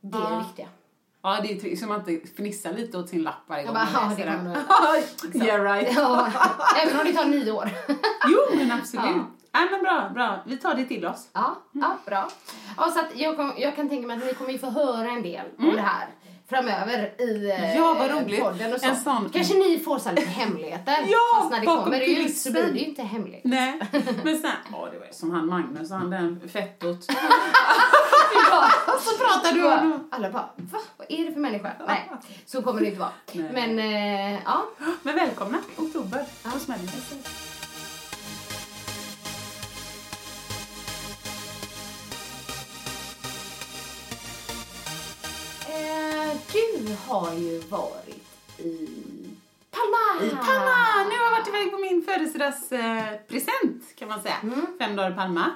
[0.00, 0.30] Det är Ja.
[0.30, 0.68] det viktiga.
[1.22, 4.26] Ja, det är så man inte fnissar lite åt sin lapp varje gång man läser
[4.26, 4.46] den.
[5.46, 5.92] yeah right.
[5.96, 6.32] Ja,
[6.84, 7.70] även om det tar nio år.
[8.28, 9.06] Jo, men absolut.
[9.06, 9.24] Ja.
[9.54, 10.38] Nej, men bra, bra.
[10.46, 11.28] Vi tar det till oss.
[11.32, 12.28] Ja, ja bra.
[12.76, 15.08] Ja, så att jag, kom, jag kan tänka mig att ni kommer ju få höra
[15.10, 16.08] en del om det här
[16.48, 17.76] framöver i eh, Mm.
[17.76, 18.40] Ja, vad roligt.
[18.42, 18.86] podden och så.
[18.86, 20.96] En sån- Kanske ni får så lite hemligheter.
[21.08, 23.40] Ja, Fast när det kommer ut så blir det ju inte hemligt.
[23.44, 23.80] Nej,
[24.24, 27.04] men sen, åh det var som han Magnus, han den fettot.
[29.02, 30.78] så pratar du om- Alla bara, va?
[30.96, 31.72] Vad är det för människa?
[31.86, 32.10] Nej,
[32.46, 33.10] så kommer det inte vara.
[33.32, 33.50] Nej.
[33.52, 34.64] Men eh, ja,
[35.02, 36.24] Men välkomna, oktober.
[36.44, 36.50] Ja.
[36.50, 36.84] Smäller.
[36.84, 36.90] eh,
[46.52, 48.18] du har ju varit
[48.58, 48.88] i
[49.70, 50.24] Palma.
[50.26, 51.04] I Palma!
[51.08, 52.72] Nu har jag varit iväg på min födelsedagspresent
[53.12, 54.34] eh, present, kan man säga.
[54.78, 55.50] Fem dagar i Palma.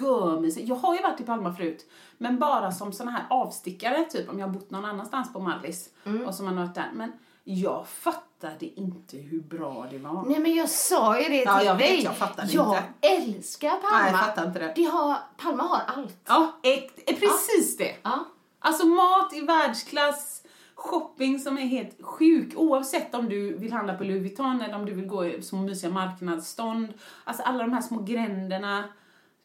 [0.00, 0.68] Görmysigt.
[0.68, 1.86] Jag har ju varit i Palma förut,
[2.18, 5.88] men bara som såna här avstickare, typ om jag har bott någon annanstans på Mallis
[6.26, 6.90] och som man har varit där.
[6.94, 7.12] Men
[7.44, 10.24] jag fattade inte hur bra det var.
[10.26, 12.04] Nej men jag sa ju det till Ja, jag vet, dig.
[12.04, 13.08] jag fattar jag inte.
[13.08, 13.98] älskar Palma.
[14.02, 14.72] Nej, jag fattar inte det.
[14.76, 16.16] De har, Palma har allt.
[16.26, 17.96] Ja, ett, är precis det.
[18.02, 18.24] Ja.
[18.62, 20.42] Alltså mat i världsklass,
[20.74, 24.86] shopping som är helt sjuk oavsett om du vill handla på Louis Vuitton eller om
[24.86, 26.94] du vill gå i små mysiga marknadsstånd.
[27.24, 28.84] Alltså alla de här små gränderna.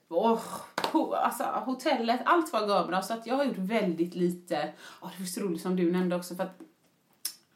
[0.09, 0.41] Oh,
[0.91, 4.73] ho, alltså hotellet, allt var görbra så att jag har gjort väldigt lite.
[5.01, 6.61] Oh, det var så roligt som du nämnde också för att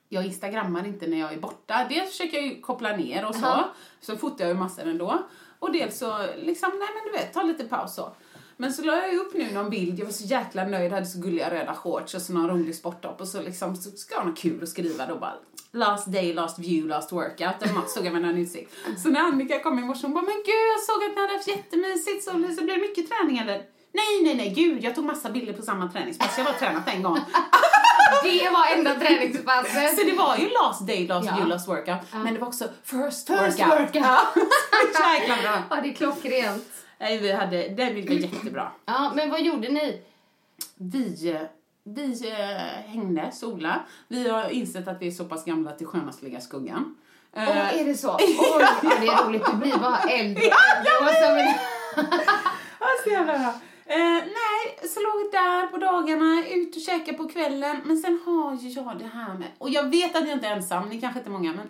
[0.10, 1.86] jag instagrammar inte när jag är borta.
[1.90, 3.70] Dels försöker jag ju koppla ner och så, Aha.
[4.02, 5.18] så fotar jag ju massor ändå.
[5.60, 8.14] Och dels så, liksom, nej men du vet, ta lite paus så.
[8.62, 11.20] Men så la jag upp nu någon bild, jag var så jäkla nöjd, hade så
[11.20, 14.30] gulliga röda shorts och så någon rolig sporttopp och så liksom, så ska jag ha
[14.30, 15.34] något kul att skriva då bara
[15.74, 17.56] Last day, last view, last workout.
[17.84, 18.74] Och såg jag med någon utsikt.
[19.04, 21.34] Så när Annika kom i morse hon bara, men gud jag såg att ni hade
[21.34, 23.58] haft jättemysigt, så, så blir det mycket träning eller?
[23.94, 26.88] Nej, nej, nej, gud, jag tog massa bilder på samma träningspass, jag har bara tränat
[26.94, 27.20] en gång.
[28.24, 30.00] Det var enda träningspasset.
[30.00, 31.34] Så det var ju last day, last Ja.
[31.36, 32.00] view, last workout.
[32.12, 33.60] Men det var också first, First workout.
[33.80, 33.96] workout.
[33.96, 34.22] Ja,
[34.96, 35.64] så jäkla bra.
[35.70, 36.68] Ja, det är klockrent.
[37.02, 38.72] Nej, vi hade, det var jättebra.
[38.86, 40.02] Ja, men vad gjorde ni?
[40.76, 41.38] Vi,
[41.84, 43.80] vi eh, hängde, sola.
[44.08, 46.42] Vi har insett att vi är så pass gamla att det är skönast ligga i
[46.42, 46.96] skuggan.
[47.36, 48.16] Åh, är det så?
[48.20, 48.38] Oj,
[48.84, 49.46] ja, det är roligt.
[49.52, 50.92] Du blir bara äldre och äldre.
[51.02, 51.54] Och så vill...
[52.80, 53.54] Ja, så jävla bra.
[53.86, 57.78] Eh, nej, så låg jag där på dagarna, ut och käka på kvällen.
[57.86, 60.56] Men sen har ju jag det här med, och jag vet att jag inte är
[60.56, 61.68] ensam, ni kanske inte är många, men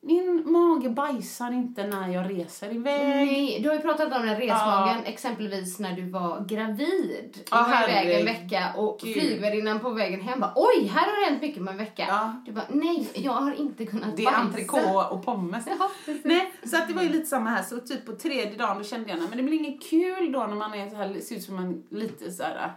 [0.00, 3.08] min mage bajsar inte när jag reser iväg.
[3.08, 7.44] Nej, du har ju pratat om den resmagen, exempelvis när du var gravid.
[7.50, 11.20] Ja, du var iväg en vecka och flygvärdinnan på vägen hem bara oj, här har
[11.20, 12.04] det hänt mycket på en vecka.
[12.08, 12.42] Ja.
[12.46, 14.40] Du bara nej, jag har inte kunnat Det är bajsa.
[14.40, 15.64] entrecote och pommes.
[15.66, 15.90] Ja.
[16.22, 17.62] Nej, så att det var ju lite samma här.
[17.62, 20.46] Så typ på tredje dagen då kände jag, nej, men det blir inget kul då
[20.46, 22.72] när man är så här, ser ut som en lite så här,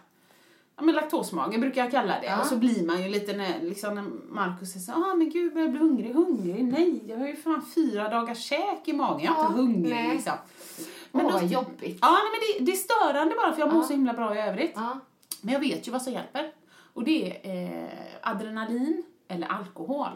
[0.81, 2.25] ja men laktosmage brukar jag kalla det.
[2.25, 2.39] Ja.
[2.41, 5.57] Och så blir man ju lite när, liksom när Markus säger så ah men gud
[5.57, 6.63] jag blir hungrig, hungrig.
[6.63, 9.19] Nej, jag har ju fan fyra dagars käk i magen.
[9.25, 10.09] Jag är inte Ja, hungrig nej.
[10.15, 10.33] liksom.
[11.11, 11.97] Åh, då- vad jobbigt.
[12.01, 13.87] Ja, nej, men det, det är störande bara för jag mår Ja.
[13.87, 14.71] så himla bra i övrigt.
[14.75, 14.99] Ja.
[15.41, 16.51] Men jag vet ju vad som hjälper.
[16.93, 17.89] Och det är eh,
[18.21, 20.09] adrenalin eller alkohol.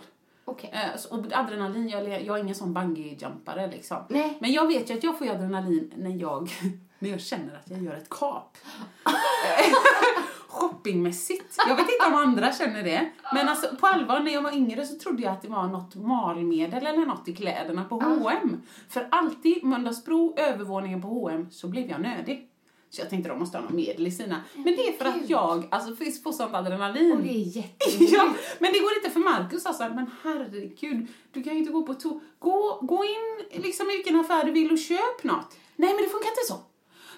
[0.46, 0.70] Okej.
[0.74, 3.98] Eh, och adrenalin, jag, jag är ingen sån bungee-jumpare liksom.
[4.10, 4.38] Nej.
[4.42, 6.50] Men jag vet ju att jag får adrenalin när jag,
[7.00, 8.58] när jag känner att jag gör ett kap.
[10.56, 11.56] Shoppingmässigt.
[11.68, 13.12] Jag vet inte om andra känner det.
[13.34, 15.96] Men alltså på allvar, när jag var yngre så trodde jag att det var något
[15.96, 18.62] malmedel eller något i kläderna på H&M.
[18.90, 22.50] För alltid, Mölndalsbro, övervåningen på H&M så blev jag nödig.
[22.90, 24.42] Så jag tänkte de måste ha något medel i sina.
[24.54, 27.12] Men det är för att jag alltså, får sånt adrenalin.
[27.12, 28.14] Och det är jätteroligt.
[28.18, 29.84] Ja, men det går inte för Markus alltså.
[29.84, 34.20] Men herregud, du kan ju inte gå på to gå, gå in liksom i vilken
[34.20, 35.58] affär du vill och köp något.
[35.76, 36.75] Nej, men det funkar inte så.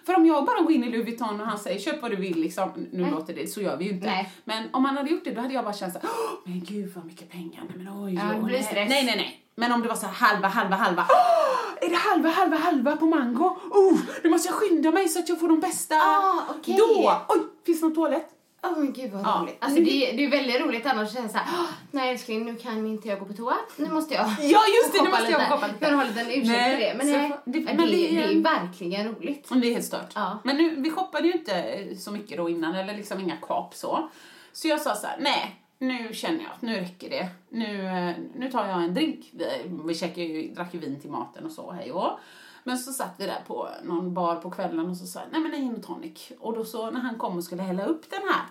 [0.08, 2.16] För om jag bara går in i Louis Vuitton och han säger köp vad du
[2.18, 3.12] vill liksom, nu Nej.
[3.12, 4.06] låter det, så gör vi ju inte.
[4.08, 4.32] Nej.
[4.44, 6.92] Men om han hade gjort det då hade jag bara känt såhär, "Åh, men gud
[6.96, 8.68] vad mycket pengar, nej men oj, Ja, oj, nej.
[8.74, 9.44] nej, nej, nej.
[9.56, 11.06] Men om det var så halva, halva, halva.
[11.10, 13.58] Åh, är det halva, halva, halva på mango?
[13.72, 15.96] Oh, nu måste jag skynda mig så att jag får de bästa.
[15.96, 16.76] Ah, okej.
[16.78, 18.30] Då, oj, finns det någon toalett?
[18.72, 19.40] Åh men gud vad Ja.
[19.42, 19.58] roligt.
[19.60, 22.56] Alltså det, är- det är väldigt roligt annars att känna såhär, "Åh, nej älskling nu
[22.56, 25.40] kan inte jag gå på toa, nu måste jag Ja, just det, nu måste jag
[25.42, 25.80] lite." shoppa lite.
[25.80, 26.94] För att ha en ursäkt för det.
[26.98, 29.50] Men, nej, det- det, men det, det är- är ju verkligen roligt.
[29.50, 30.12] Det är helt stört.
[30.16, 30.40] Ja.
[30.44, 34.10] Men nu, vi shoppade ju inte så mycket då innan, eller liksom inga kap så.
[34.54, 37.28] Så jag sa så här: nej, nu känner jag att nu räcker det.
[37.50, 39.26] Nu, eh, nu tar jag en drink.
[39.34, 39.46] Vi,
[39.86, 42.20] vi käkade ju, drack ju vin till maten och så, hej och.
[42.68, 45.42] Men så satt vi där på någon bar på kvällen och så sa jag, nej
[45.42, 46.32] men en gin och tonic.
[46.40, 48.42] Och då så när han kom och skulle hälla upp den här,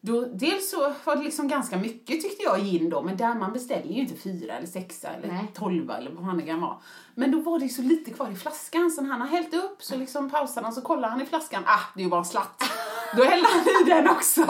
[0.00, 3.52] då, dels så var det liksom ganska mycket tyckte jag gin då, men där man
[3.52, 5.52] beställer ju inte fyra eller sexa eller Nej.
[5.54, 6.76] tolva eller vad fan det kan vara.
[7.14, 9.82] Men då var det så lite kvar i flaskan så när han har hällt upp
[9.82, 12.24] så liksom pausade han så kollar han i flaskan, ah det är ju bara en
[12.24, 12.62] slatt.
[13.16, 14.46] Då hällde han i den också.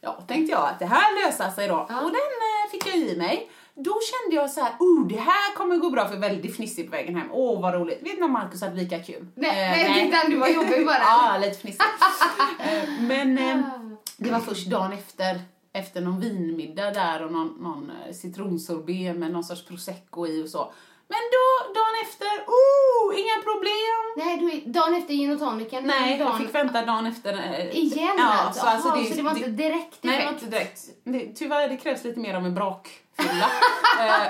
[0.00, 1.76] Ja, tänkte jag att det här löser sig då.
[1.76, 3.50] Och den eh, fick jag i mig.
[3.84, 6.90] Då kände jag så här, oh det här kommer gå bra för väldigt fnissig på
[6.90, 7.28] vägen hem.
[7.32, 7.98] Åh vad roligt.
[8.02, 9.26] Vet ni om Markus hade lika kul?
[9.34, 9.50] Nej,
[9.84, 10.98] Eh, nej, titta, du var jobbig bara.
[11.00, 11.80] ja, lite fnissig.
[12.60, 13.58] Eh, Men eh,
[14.16, 15.40] det var först dagen efter,
[15.72, 20.48] efter någon vinmiddag där och någon, någon eh, citronsorbet med någon sorts prosecco i och
[20.48, 20.72] så.
[21.10, 24.02] Men då, dagen efter, oh, inga problem.
[24.16, 25.84] Nej, du, dagen efter gin och tonicen.
[25.86, 26.28] Nej, dagen...
[26.28, 27.32] jag fick vänta dagen efter.
[27.32, 28.60] eh, Igen ja, alltså?
[28.60, 30.42] Så, alltså Aha, det, så det var inte direkt Nej, det var effekt?
[30.42, 30.80] inte direkt.
[31.04, 32.54] Det, tyvärr, det krävs lite mer av en
[33.18, 33.50] brakfylla.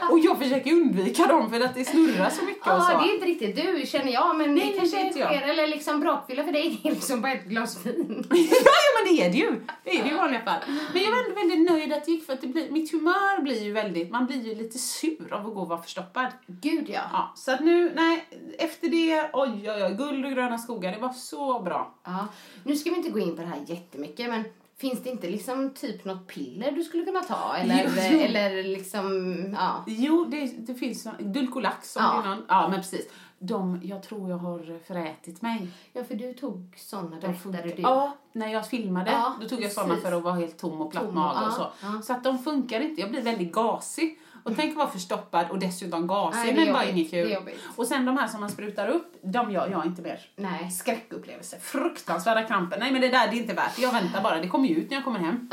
[0.03, 2.63] eh, och jag försöker undvika dem för att det snurrar så mycket.
[2.67, 5.43] Ja, det är inte riktigt du känner jag, men Nej, det kanske inte sker.
[5.43, 8.27] Eller liksom brakfylla för dig, det är liksom bara ett glas vin.
[8.31, 9.61] ja, ja, men det är det ju.
[9.85, 10.61] Det är det ju i vanliga fall.
[10.93, 13.43] Men jag var ändå väldigt nöjd att det gick för att det blir, mitt humör
[13.43, 16.27] blir ju väldigt, man blir ju lite sur av att gå och vara förstoppad.
[16.47, 17.01] Gud ja.
[17.13, 18.25] Ja, så att nu, nej,
[18.59, 21.95] efter det, oj, oj, oj, guld och gröna skogar, det var så bra.
[22.05, 22.29] ja.
[22.65, 24.45] Nu ska vi inte gå in på det här jättemycket, men
[24.81, 27.57] finns det inte liksom typ något piller du skulle kunna ta?
[27.57, 29.85] Eller, Jo, eller liksom, ja.
[29.87, 32.23] Jo, det, det finns Dulcolax om Ja.
[32.23, 32.45] det är någon.
[32.49, 33.09] Ja, men precis.
[33.41, 35.69] De, jag tror jag har förätit mig.
[35.93, 37.83] Ja, för du tog såna De där du...
[37.83, 40.91] Ja, när jag filmade Ja, då tog jag sådana för att vara helt tom och
[40.91, 41.67] platt Tom, mage och så.
[41.83, 42.03] ja.
[42.03, 43.01] Så att de funkar inte.
[43.01, 44.19] Jag blir väldigt gasig.
[44.45, 46.55] Och tänk att vara förstoppad och dessutom gasig.
[46.55, 46.89] Nej, det jobbigt.
[46.93, 47.55] inget kul.
[47.77, 50.31] Och sen de här som man sprutar upp, de gör jag inte mer.
[50.37, 50.71] Nej.
[50.71, 51.59] Skräckupplevelse.
[51.61, 52.79] Fruktansvärda kramper.
[52.79, 53.79] Nej men det där det är inte värt.
[53.79, 54.41] Jag väntar bara.
[54.41, 55.51] Det kommer ju ut när jag kommer hem.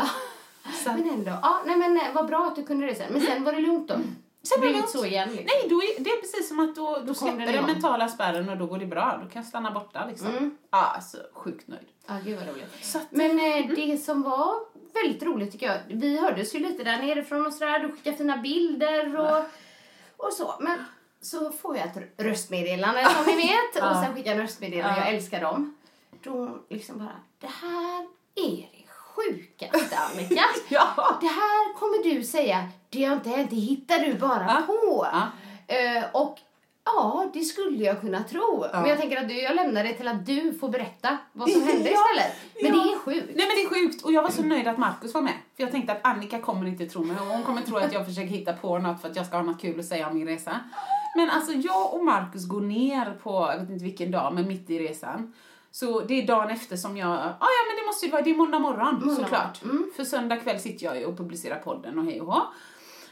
[0.84, 3.08] Så Men ändå, ja, nej men eh, vad bra att du kunde det sen.
[3.12, 3.96] Men sen var det lugnt då?
[4.44, 5.46] Sen var det inte så igen liksom.
[5.46, 8.50] Nej, då är, det är precis som att då, då, kom släpper den mentala spärren
[8.50, 9.20] och då går det bra.
[9.24, 10.28] Då kan jag stanna borta liksom.
[10.28, 10.58] Mm.
[10.72, 11.88] Ja, alltså sjukt nöjd.
[12.08, 12.96] Ja, gud vad roligt.
[12.96, 14.54] Att, Men eh, det som var
[15.04, 18.38] väldigt roligt tycker jag, vi hördes ju lite där nerifrån och sådär, du skickade fina
[18.38, 19.44] bilder och,
[20.28, 20.56] och så.
[20.60, 20.86] Men
[21.22, 25.06] så får jag ett röstmeddelande som ni vet och sen skickar jag röstmeddelande, Ja.
[25.06, 25.76] jag älskar dem.
[26.24, 28.02] Då liksom bara, det här
[28.36, 30.44] är det sjukaste Annika.
[30.70, 31.18] Ja.
[31.22, 35.08] Det här kommer du säga, det har inte hänt, det hittar du bara på.
[35.68, 36.40] Eh, och
[36.86, 38.66] Ja, det skulle jag kunna tro.
[38.74, 41.64] Men jag tänker att du, jag lämnar det till att du får berätta vad som
[41.64, 42.36] hände Ja, istället.
[42.62, 42.84] Men ja.
[42.84, 43.26] det är sjukt.
[43.36, 45.34] Nej men det är sjukt och jag var så nöjd att Markus var med.
[45.56, 48.06] För jag tänkte att Annika kommer inte tro mig och hon kommer tro att jag
[48.06, 50.28] försöker hitta på något för att jag ska ha något kul att säga om min
[50.28, 50.60] resa.
[51.16, 54.70] Men alltså jag och Markus går ner på, jag vet inte vilken dag, men mitt
[54.70, 55.34] i resan.
[55.72, 58.30] Så det är dagen efter som jag, ah, ja men det måste ju vara, det
[58.30, 59.62] är måndag morgon Måndag såklart.
[59.96, 62.42] För söndag kväll sitter jag och publicerar podden och hej och hå.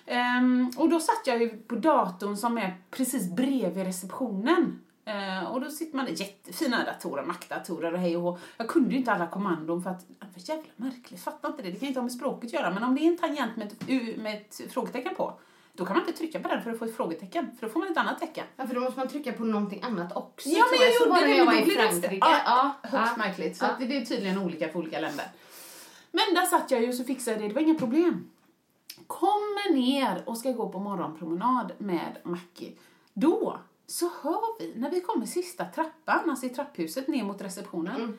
[0.06, 4.80] Ehm, och då satt jag ju på datorn som är precis bredvid receptionen.
[5.06, 8.40] Eh, och då sitter man där, jättefina datorer, Mac-datorer och hej och.
[8.58, 11.70] Jag kunde ju inte alla kommandon för att, var jävla märkligt, fattar inte det.
[11.70, 13.56] Det kan ju inte ha med språket att göra, men om det är en tangent
[13.56, 15.40] med ett, med ett frågetecken på,
[15.74, 17.80] då kan man inte trycka på den för att få ett frågetecken, för då får
[17.80, 18.46] man ett annat tecken.
[18.56, 20.50] Ja, för då måste man trycka på någonting annat också.
[20.50, 22.16] Ja, men jag Så gjorde det, när jag var i Frankrike.
[22.16, 23.24] extra- Ja, Högst ja.
[23.24, 23.86] märkligt, så Ja.
[23.88, 25.26] det, är tydligen olika för olika länder.
[26.12, 28.30] Men där satt jag ju och så fixade jag det, det var inga problem.
[29.08, 32.72] Kommer ner och ska gå på morgonpromenad med Mackie.
[33.14, 38.18] Då så hör vi, när vi kommer sista trappan, alltså i trapphuset ner mot receptionen,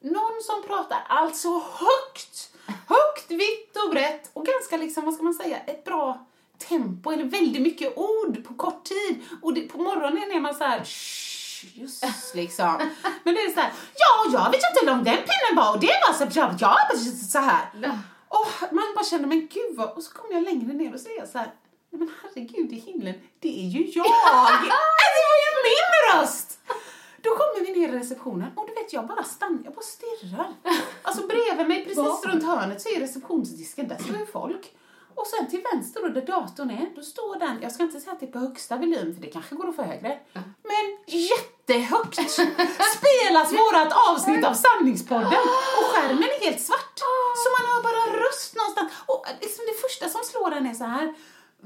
[0.00, 5.34] någon som pratar alltså högt, högt, vitt och brett och ganska liksom, vad ska man
[5.34, 6.26] säga, ett bra
[6.68, 9.22] tempo eller väldigt mycket ord på kort tid.
[9.42, 12.80] Och det, på morgonen är man så här "Shh, just liksom.
[13.24, 15.80] Men det är så här, ja, jag vet inte hur lång den pinnen var och
[15.80, 16.76] det var så, ja,
[17.30, 17.68] så här.
[18.36, 21.26] Och man bara känner, men gud vad, och så kommer jag längre ner och säger
[21.26, 21.50] så här,
[21.90, 24.06] nej men herregud i himlen, det är ju jag!
[24.06, 26.58] Äh, det var ju min röst!
[27.22, 30.54] Då kommer vi ner i receptionen och du vet jag bara stannar, jag bara stirrar.
[31.02, 34.72] Alltså bredvid mig precis runt hörnet så är receptionsdisken, där står ju folk.
[35.14, 38.12] Och sen till vänster då, där datorn är, då står den, jag ska inte säga
[38.12, 40.18] att det är på högsta volym för det kanske går att få högre,
[40.70, 42.14] men jättehögt
[42.96, 45.42] spelas vårat avsnitt av Sanningspodden
[45.78, 46.98] och skärmen är helt svart.
[47.42, 48.92] Så man hör bara röst någonstans.
[49.06, 51.14] Och liksom det första som slår en är så här.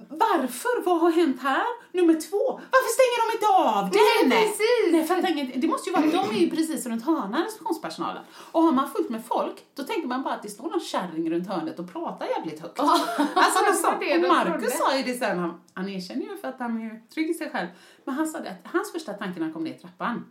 [0.09, 0.85] Varför?
[0.85, 1.67] Vad har hänt här?
[1.93, 2.45] Nummer två.
[2.75, 4.29] Varför stänger de inte av den?
[4.29, 4.93] Nej, precis.
[4.93, 8.23] Nej, för inget, det måste ju vara, de är ju precis runt hörnan, receptionspersonalen.
[8.53, 11.31] Och har man fullt med folk, då tänker man bara att det står någon kärring
[11.31, 12.81] runt hörnet och pratar jävligt högt.
[12.81, 12.89] alltså,
[13.87, 16.59] var det och de Marcus sa ju det sen, han, han erkänner ju för att
[16.59, 17.69] han är trygg i sig själv.
[18.05, 20.25] Men han sa det att hans första tanke när han kom ner i trappan,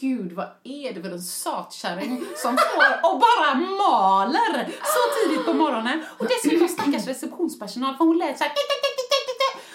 [0.00, 5.52] gud vad är det för en satkärring som står och bara maler så tidigt på
[5.52, 6.04] morgonen.
[6.18, 8.52] Och dessutom stackars receptionspersonal för hon lät så här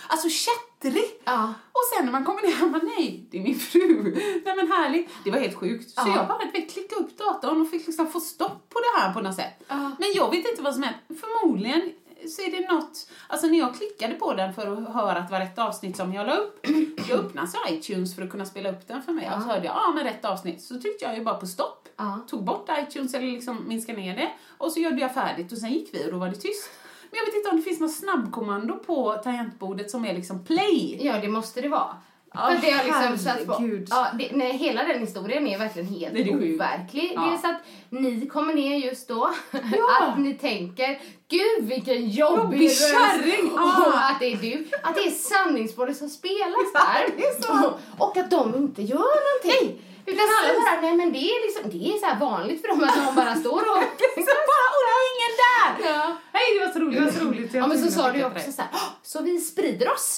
[0.08, 1.22] Alltså kättrig.
[1.24, 1.54] Ja.
[1.72, 4.14] Och sen när man kommer ner, man nej, det är min fru.
[4.46, 5.10] Nej men härligt.
[5.24, 5.90] Det var helt sjukt.
[5.90, 6.16] Så Ja.
[6.16, 9.22] jag bara vet, klickade upp datorn och fick liksom få stopp på det här på
[9.22, 9.64] något sätt.
[9.68, 9.76] Ja.
[10.00, 10.98] Men jag vet inte vad som hänt.
[11.08, 11.82] Förmodligen
[12.30, 15.32] så är det något, alltså när jag klickade på den för att höra att det
[15.32, 16.66] var rätt avsnitt som jag la upp,
[17.10, 19.32] då öppnas iTunes för att kunna spela upp den för mig.
[19.36, 20.62] Och så hörde jag, ja men rätt avsnitt.
[20.62, 22.20] Så tryckte jag ju bara på stopp, Ja.
[22.30, 24.32] tog bort iTunes eller liksom minskade ner det.
[24.58, 26.70] Och så gjorde jag färdigt och sen gick vi och då var det tyst.
[27.12, 31.00] Men jag vet inte om det finns något snabbkommando på tangentbordet som är liksom play.
[31.02, 31.96] Ja, det måste det vara.
[32.36, 35.88] Ja, För det har liksom satt på, ja, det, nej, hela den historien är verkligen
[35.88, 37.12] helt Det är overklig.
[37.16, 37.22] Ja.
[37.32, 39.98] Dels att ni kommer ner just då, Ja.
[40.08, 43.52] att ni tänker gud vilken jobbig, Jobbig röst." kärring.
[43.54, 44.10] Och Ja.
[44.12, 47.24] att det är du, att det är sanningsbordet som spelas där.
[47.26, 47.68] är så.
[47.68, 49.82] Och, och att de inte gör någonting.
[50.06, 52.84] Utan alla bara, nej men det är liksom, det är så här vanligt för dem
[52.84, 53.84] att de bara står och...
[54.28, 55.92] Så bara, och det var ingen där!
[55.92, 56.18] Ja.
[56.34, 57.54] Nej, det var så roligt, det var så roligt.
[57.54, 60.18] Jag Ja men så sa du också så här, "Åh, så vi sprider oss.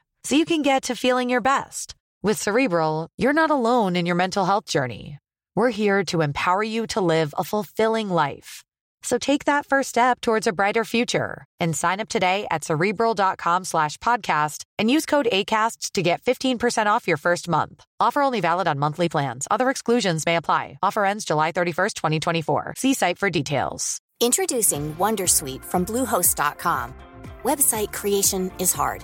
[0.23, 1.95] so you can get to feeling your best.
[2.23, 5.17] With Cerebral, you're not alone in your mental health journey.
[5.55, 8.63] We're here to empower you to live a fulfilling life.
[9.03, 13.63] So take that first step towards a brighter future and sign up today at cerebral.com
[13.65, 17.83] slash podcast and use code ACAST to get 15% off your first month.
[17.99, 19.47] Offer only valid on monthly plans.
[19.49, 20.77] Other exclusions may apply.
[20.83, 22.75] Offer ends July 31st, 2024.
[22.77, 23.99] See site for details.
[24.19, 26.93] Introducing Wondersuite from Bluehost.com.
[27.43, 29.03] Website creation is hard,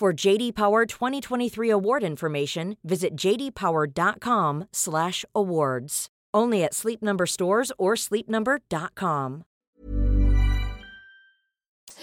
[0.00, 6.06] For JD Power 2023 award information, visit jdpower.com/awards.
[6.36, 9.42] Only at Sleep Number stores or sleepnumber.com.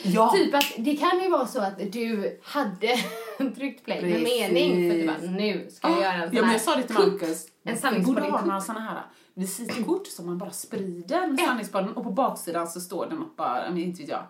[0.04, 0.32] Ja.
[0.36, 2.96] Typ att det kan ju vara så att du hade
[3.56, 6.42] tryckt play med mening för att du bara, nu ska jag göra en sån ja,
[6.42, 6.96] men här jag sa det till.
[6.96, 7.46] Marcus.
[7.64, 9.02] En sanningspodd borde ha några såna här
[9.34, 11.46] visitkort som man bara sprider med Ja.
[11.46, 14.24] sanningspodden och på baksidan så står det något bara, men inte vet jag,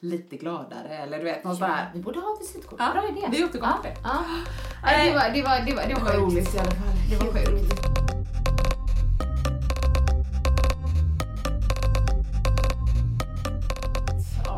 [0.00, 1.90] lite gladare eller du vet något sånt Ja, här.
[1.94, 2.78] vi borde ha visitkort.
[2.78, 3.28] Ja, Bra idé.
[3.30, 3.96] vi återkommer till det.
[4.02, 4.18] Ja.
[5.04, 6.18] Det, var, det, var, det, var, det var sjukt.
[6.18, 6.94] roligt i alla fall.
[7.10, 7.74] Det var sjukt.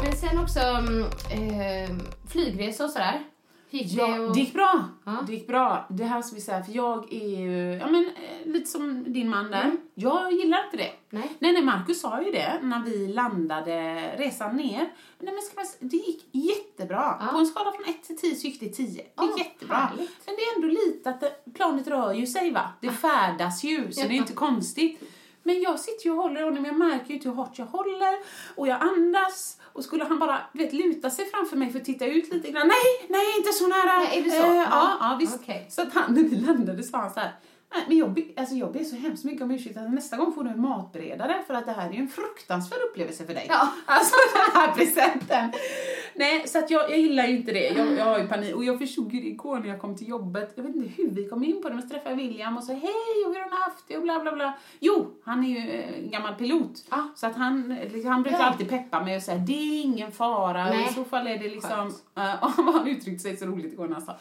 [0.03, 1.91] Men sen också mm, eh,
[2.29, 3.23] flygresor och sådär.
[3.73, 4.35] Gick det och...
[4.35, 4.85] det gick bra.
[5.05, 5.25] Ja.
[5.27, 5.87] Det gick bra.
[5.91, 9.29] Det här ska vi säga, för jag är ju, ja men eh, lite som din
[9.29, 9.73] man där.
[9.95, 10.91] Jag gillar inte det.
[11.11, 11.33] Nej.
[11.39, 14.93] Nej, nej, Marcus sa ju det när vi landade resan ner.
[15.19, 17.17] Nej, men ska man, det gick jättebra.
[17.21, 17.27] Ja.
[17.33, 18.87] På en skala från 1 till 10 så gick det 10.
[18.87, 19.77] Det gick Ja, jättebra.
[19.77, 20.11] härligt.
[20.27, 22.73] Men det är ändå lite att det, planet rör ju sig va.
[22.81, 25.01] Det färdas ju, så det är inte konstigt.
[25.43, 28.15] Men jag sitter ju och håller honom, jag märker ju inte hur hårt jag håller
[28.57, 29.57] och jag andas.
[29.73, 32.51] Och skulle han bara du vet, luta sig framför mig för att titta ut lite
[32.51, 32.69] grann.
[32.69, 33.99] Nej, nej, inte så nära.
[33.99, 34.37] Nej, är det så?
[34.47, 34.67] Eh, Ja.
[34.71, 35.39] ja, ja, visst.
[35.43, 35.67] Okej.
[35.71, 37.33] Så att han, när vi landade sa han så här.
[37.75, 40.33] Nej, men jag, be- alltså jag ber så hemskt mycket om ursäkt att nästa gång
[40.35, 43.47] får du en matberedare för att det här är ju en fruktansvärd upplevelse för dig.
[43.49, 43.69] Ja.
[43.87, 45.53] Alltså den här presenten.
[46.15, 47.69] Nej, så att jag, jag gillar ju inte det.
[47.69, 48.55] Jag, jag har ju panik.
[48.55, 50.53] Och jag förstod ju det igår när jag kom till jobbet.
[50.55, 52.65] Jag vet inte hur vi kom in på det, men så träffade jag William och
[52.65, 54.53] sa hej och hur har ni haft det och bla bla bla.
[54.81, 56.85] Jo, han är ju eh, gammal pilot.
[56.91, 57.09] Ja.
[57.17, 58.45] Så att han, han brukar Ja.
[58.45, 60.65] alltid peppa mig och säga det är ingen fara.
[60.65, 60.87] Nej.
[60.91, 61.87] I så fall är det liksom...
[62.19, 62.25] Uh,
[62.75, 64.17] han uttryckte sig så roligt igår när han sa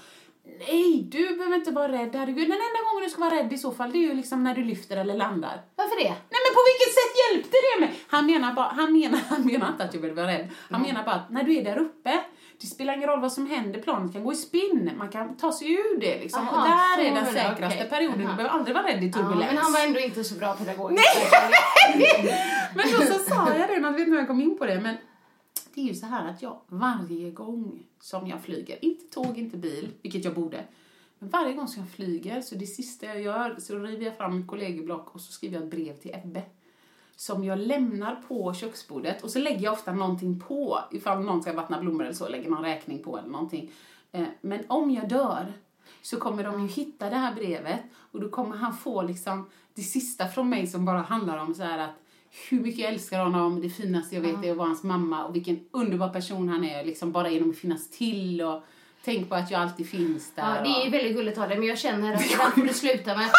[0.59, 2.09] Nej, du behöver inte vara rädd.
[2.15, 4.43] Herregud, den enda gången du ska vara rädd i så fall det är ju liksom
[4.43, 5.61] när du lyfter eller landar.
[5.75, 6.09] Varför det?
[6.09, 7.99] Nej men på vilket sätt hjälpte det mig?
[8.07, 10.49] Han menar, bara, han menar, han menar inte att jag vill vara rädd.
[10.71, 12.19] Han menar bara att när du är där uppe,
[12.61, 15.51] det spelar ingen roll vad som händer, planet kan gå i spinn, man kan ta
[15.51, 16.47] sig ur det liksom.
[16.47, 17.89] Aha, och där är den du, säkraste okej.
[17.89, 18.29] perioden, Aha.
[18.31, 19.45] du behöver aldrig vara rädd i Ja, turbulens.
[19.53, 20.91] men han var ändå inte så bra pedagog.
[22.75, 24.79] Men då så sa jag det, man vet inte hur jag kom in på det,
[24.79, 24.95] men
[25.73, 29.57] det är ju så här att jag varje gång som jag flyger, inte tåg, inte
[29.57, 30.65] bil, vilket jag borde,
[31.21, 34.37] men varje gång som jag flyger, så det sista jag gör, så river jag fram
[34.37, 36.43] mitt kollegieblock och så skriver jag ett brev till Ebbe.
[37.15, 41.53] Som jag lämnar på köksbordet och så lägger jag ofta någonting på, ifall någon ska
[41.53, 43.71] vattna blommor eller så, lägger någon räkning på eller någonting.
[44.11, 45.53] Eh, men om jag dör
[46.01, 49.81] så kommer de ju hitta det här brevet och då kommer han få liksom det
[49.81, 52.00] sista från mig som bara handlar om så här att
[52.49, 55.35] hur mycket jag älskar honom, det finaste jag vet är att vara hans mamma och
[55.35, 58.63] vilken underbar person han är, liksom bara genom att finnas till och
[59.05, 60.55] tänk på att jag alltid finns där.
[60.55, 62.73] Ja, det är väldigt gulligt av dig, men jag känner att det där får du
[62.73, 63.29] sluta med.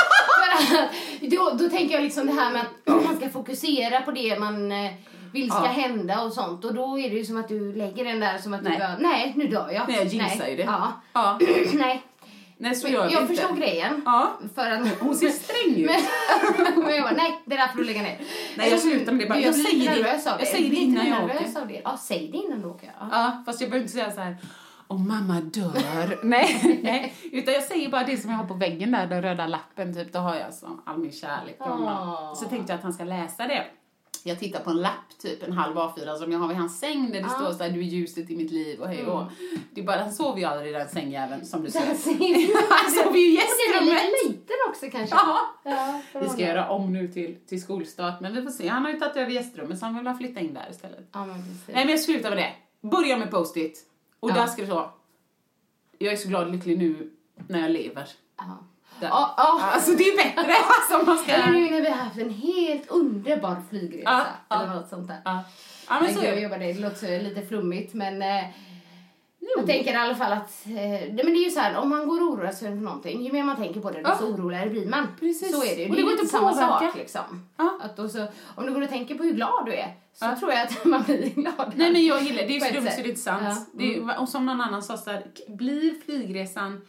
[1.20, 4.72] Då, då tänker jag liksom det här med att man ska fokusera på det man
[4.72, 4.92] eh,
[5.33, 5.66] vill ska Ja.
[5.66, 6.64] hända och sånt.
[6.64, 8.72] Och då är det ju som att du lägger den där som att Nej.
[8.72, 9.88] du bara, nej nu dör jag.
[9.88, 10.62] Nej, jag jinxar ju det.
[10.62, 10.92] Ja.
[11.12, 11.38] Ja,
[11.72, 12.02] nej.
[12.62, 13.35] Nej så gör vi jag inte.
[13.35, 14.03] förstår grejen.
[14.05, 15.90] Ja, För att, hon ser sträng ut.
[15.90, 18.18] men, men jag bara, nej det där får du lägga ner.
[18.57, 19.38] Nej, jag slutar med det bara.
[19.38, 21.61] Du, Jag blir säger det- jag säger det innan jag åker.
[21.61, 21.81] Av det.
[21.85, 22.92] Ja, säg det innan du åker.
[23.01, 23.09] Ja.
[23.12, 24.37] Ja, fast jag behöver inte säga så här.
[24.87, 26.18] Om mamma dör.
[26.22, 27.14] nej, nej.
[27.33, 30.12] Utan jag säger bara det som jag har på väggen där, den röda lappen typ.
[30.12, 32.09] Då har jag så all min kärlek till honom.
[32.09, 32.35] Åh.
[32.35, 33.64] Så tänkte jag att han ska läsa det.
[34.24, 37.06] Jag tittar på en lapp, typ en halv A4 som jag har vid hans säng
[37.06, 37.28] där det Ja.
[37.28, 39.24] står så här, du är ljuset i mitt liv och hej och
[39.70, 41.80] Det är bara, han sover ju aldrig i den sängjäveln som du ser.
[42.82, 44.02] Han sover ju i är gästrummet.
[44.04, 45.16] lite liten också kanske.
[45.16, 45.38] Ja.
[45.64, 48.68] Ja, Vi ska göra om nu till, till skolstart, men vi får se.
[48.68, 51.08] Han har ju tagit över gästrummet så han vill ha flytta in där istället.
[51.12, 51.66] Ja, men precis.
[51.66, 52.52] Nej men jag slutar med det.
[52.88, 53.87] Börja med post-it.
[54.20, 54.35] Och Ja.
[54.35, 54.90] där ska det stå.
[55.98, 57.11] Jag är så glad och lycklig nu
[57.48, 58.08] när jag lever.
[58.37, 58.58] Ja.
[59.02, 59.08] Där.
[59.08, 59.60] Ja, ja.
[59.74, 61.32] Alltså det är bättre alltså man ska...
[61.32, 64.02] Eller nu när vi har haft en helt underbar flygresa.
[64.10, 64.62] Ja, ja.
[64.62, 65.18] Eller något sånt där.
[65.24, 65.44] Ja.
[65.88, 66.40] Ja men Men så jag det.
[66.40, 66.72] jobbar det.
[66.72, 68.44] Det låter lite flummigt men eh,
[69.56, 70.72] jag tänker i alla fall att eh,
[71.14, 73.22] det, men det är ju så här, om man går och oroar sig för någonting,
[73.24, 74.09] ju mer man tänker på det, Ja.
[74.11, 75.07] desto oroligare blir man.
[75.20, 75.53] Precis.
[75.53, 75.88] Så är det ju.
[75.88, 76.68] Det, det går inte samma påverka.
[76.86, 77.48] sak liksom.
[77.57, 77.78] Ja.
[77.82, 78.26] Att då så,
[78.57, 80.36] om du går och tänker på hur glad du är så Ja.
[80.38, 81.72] tror jag att man blir glad.
[81.76, 82.57] Nej men jag gillar det.
[82.57, 83.42] är På så dumt så det är inte sant.
[83.44, 83.57] Ja.
[83.72, 86.80] Det är, och som någon annan sa så här, blir flygresan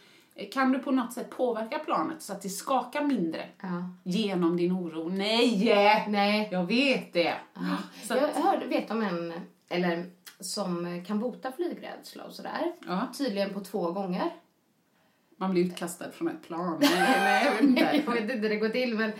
[0.52, 3.90] kan du på något sätt påverka planet så att det skakar mindre Ja.
[4.04, 5.08] genom din oro?
[5.08, 6.04] Nej!
[6.08, 6.48] Nej.
[6.52, 7.34] Jag vet det.
[8.08, 9.32] Så Jag hörde, vet om en,
[9.68, 10.06] eller
[10.40, 12.72] som kan bota flygrädsla och sådär.
[12.86, 13.08] Ja.
[13.18, 14.30] Tydligen på två gånger.
[15.36, 16.78] Man blir utkastad från ett plan.
[16.80, 18.02] Nej, nej, jag vet inte.
[18.06, 19.10] jag vet inte hur det går till men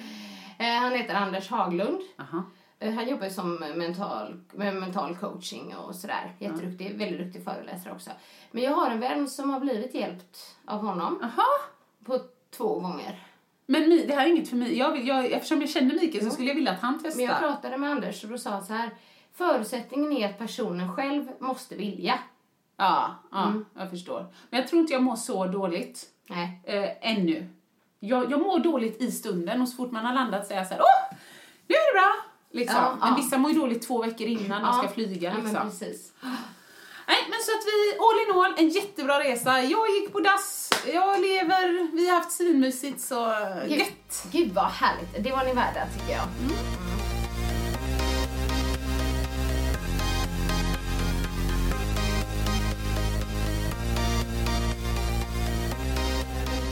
[0.59, 1.99] eh, han heter Anders Haglund.
[2.19, 2.43] Aha.
[2.85, 6.33] Eh, Han jobbar ju som mental, med mental coaching och sådär.
[6.39, 8.11] Jätteduktig, väldigt duktig föreläsare också.
[8.51, 11.47] Men jag har en vän som har blivit hjälpt av honom Aha.
[12.05, 12.19] på
[12.51, 13.27] två gånger.
[13.67, 14.79] Men det här är inget för mig.
[14.79, 17.17] Jag vill, jag, eftersom jag känner Mikael så skulle jag vilja att han testar.
[17.17, 18.91] Men jag pratade med Anders och då sa han så här.
[19.33, 22.19] Förutsättningen är att personen själv måste vilja.
[22.77, 23.65] Ja, ja Mm.
[23.79, 24.27] jag förstår.
[24.51, 26.61] Men jag tror inte jag mår så dåligt Nej.
[26.65, 27.49] eh, ännu.
[28.01, 30.75] Jag, jag mår dåligt i stunden och så fort man har landat säger jag så
[30.75, 31.17] här, åh,
[31.69, 32.34] nu är det bra!
[32.55, 32.77] Liksom.
[32.77, 33.15] Ja, men ja.
[33.17, 35.31] vissa mår ju dåligt två veckor innan de ska flyga.
[35.31, 35.53] Ja, Liksom.
[35.53, 36.13] men precis.
[37.09, 39.63] Nej, men så att vi, all in all, en jättebra resa.
[39.63, 43.35] Jag gick på dass, jag lever, vi har haft svinmysigt så
[43.69, 44.27] Gud, gött.
[44.33, 45.25] gud vad härligt.
[45.25, 46.25] Det var ni värda tycker jag.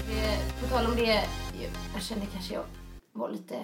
[0.08, 1.24] Det- På tal om det,
[1.94, 2.64] jag kände kanske jag
[3.12, 3.54] var lite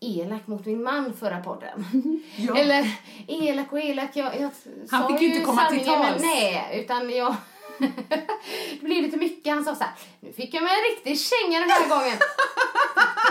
[0.00, 1.84] elak mot min man förra podden.
[2.36, 2.56] Ja.
[2.56, 2.90] Eller
[3.26, 4.50] elak och elak, jag, jag
[4.90, 6.22] Han fick ju inte komma till men tals.
[6.22, 7.36] Nej, utan jag...
[7.78, 9.54] det blev lite mycket.
[9.54, 12.18] Han sa så här, nu fick jag mig en riktig känga den här gången.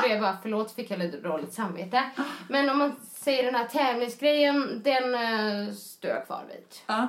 [0.02, 2.04] Det är bara, förlåt, fick jag lite dåligt samvete.
[2.50, 2.96] Men om man
[3.28, 6.66] säger den här tävlingsgrejen, den uh, står jag kvar vid.
[6.88, 7.08] Ja.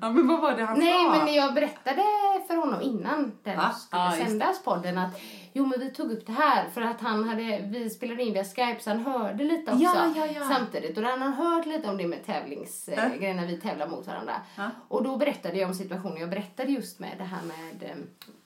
[0.00, 0.86] ja, men vad var det han Mm.
[0.86, 1.24] Nej, sa?
[1.24, 2.02] men jag berättade
[2.46, 3.70] för honom innan den Va?
[3.72, 5.20] skulle Ja, sändas podden att
[5.52, 8.44] jo men vi tog upp det här för att han hade, vi spelade in via
[8.44, 10.48] Skype så han hörde lite också Ja, ja, ja.
[10.48, 14.06] samtidigt och då hade han hört lite om det med tävlingsgrejer när vi tävlar mot
[14.06, 14.34] varandra.
[14.56, 14.70] Ja.
[14.88, 17.96] Och då berättade jag om situationen jag berättade just med det här med eh,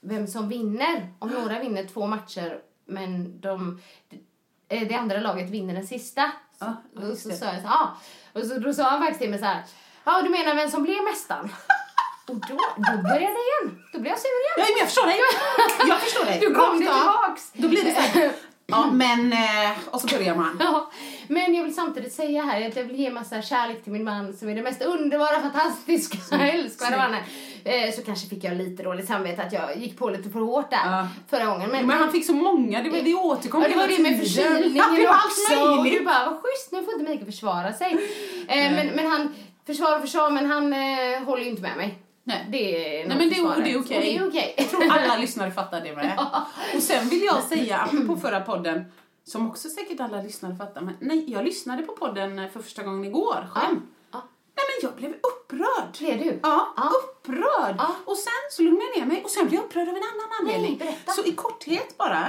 [0.01, 1.09] vem som vinner.
[1.19, 3.81] Om några vinner två matcher men de,
[4.69, 6.33] eh, det andra laget vinner den sista.
[6.61, 7.37] Ja, just så det.
[7.37, 7.97] sa jag så, ja.
[8.33, 9.63] Och så, då sa han faktiskt till mig så här,
[10.05, 11.49] ja du menar vem som blev mästaren?
[12.29, 13.83] Och då, då började jag igen.
[13.93, 14.57] Då blev jag sur igen.
[14.57, 15.19] Ja, men jag förstår dig.
[15.89, 16.39] Jag förstår dig.
[16.41, 17.53] Du kom tillbaks.
[17.53, 18.33] Då blir det så här,
[18.71, 20.57] ja men, eh, och så börjar man.
[20.65, 20.91] Ja,
[21.29, 24.33] men jag vill samtidigt säga här att jag vill ge massa kärlek till min man
[24.37, 27.21] som är den mest underbara, fantastiska, älskvärda mannen.
[27.65, 30.71] Eh, Så kanske fick jag lite dåligt samvete att jag gick på lite för hårt
[30.71, 31.09] där Ja.
[31.31, 31.71] förra gången.
[31.71, 34.13] Men han fick så många, det, var- det återkom Ja, det var det med.
[34.13, 35.79] Ja, förkylningen det allt också.
[35.79, 37.93] Och du bara, vad schysst, nu får inte Mikael försvara sig.
[38.49, 39.35] Eh, men, men han,
[39.67, 40.65] försvar och försvar, men han
[41.25, 41.99] håller ju inte med mig.
[42.29, 42.47] Nej.
[42.53, 43.65] Det är Nej, men det, försvaret.
[43.65, 43.97] det är okej.
[43.99, 44.55] Och det är okej.
[44.57, 46.19] Jag tror alla lyssnare fattar det med.
[46.77, 48.85] Och sen vill jag säga, apropå förra podden,
[49.25, 53.05] som också säkert alla lyssnare fattar, men nej, jag lyssnade på podden för första gången
[53.05, 53.77] igår själv.
[54.13, 54.23] Ja.
[54.57, 55.99] Nej men jag blev upprörd.
[55.99, 56.41] Blev du?
[56.43, 56.91] Ja, Ja.
[57.03, 57.75] upprörd.
[57.79, 57.97] Ja.
[58.05, 60.29] Och sen så lugnade jag ner mig och sen blev jag upprörd av en annan
[60.41, 60.79] anledning.
[60.79, 61.13] berätta.
[61.13, 62.27] Så i korthet bara.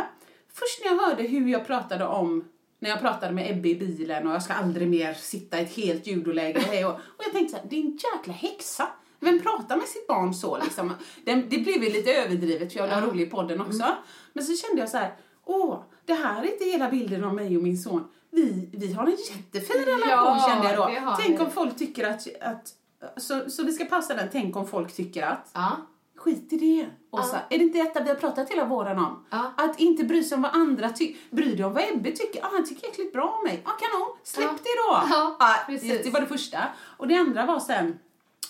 [0.54, 2.46] Först när jag hörde hur jag pratade om
[2.82, 5.76] när jag pratade med Ebbe i bilen och jag ska aldrig mer sitta i ett
[5.76, 8.88] helt judoläge och, hej och, och jag tänkte så här, en jäkla häxa.
[9.20, 10.94] Vem pratar med sitt barn så liksom?
[11.26, 13.84] Det, det blev ju lite överdrivet för jag var rolig i podden också.
[13.84, 13.96] Mm.
[14.34, 15.16] Men så kände jag så här,
[15.46, 18.08] åh, det här är inte hela bilden av mig och min son.
[18.32, 21.16] Vi, vi har en jättefin relation Ja, kände jag det då.
[21.20, 21.46] Tänk ni.
[21.46, 22.74] om folk tycker att, att
[23.22, 25.72] så, så vi ska passa den, tänk om folk tycker att Ja.
[26.16, 27.40] Skit i det, Åsa.
[27.50, 29.26] Är det inte detta vi har pratat hela våren om?
[29.30, 29.54] Ja.
[29.58, 31.36] Att inte bry sig om vad andra tycker.
[31.36, 32.44] Bry dig om vad Ebbe tycker.
[32.46, 33.62] Ah, han tycker äckligt bra om mig.
[33.66, 34.18] Ah, kanon.
[34.24, 34.52] Släpp Ja.
[34.64, 34.76] det
[35.10, 35.16] då.
[35.16, 36.60] Ja, Ah, det, det var det första.
[36.98, 38.00] Och det andra var sen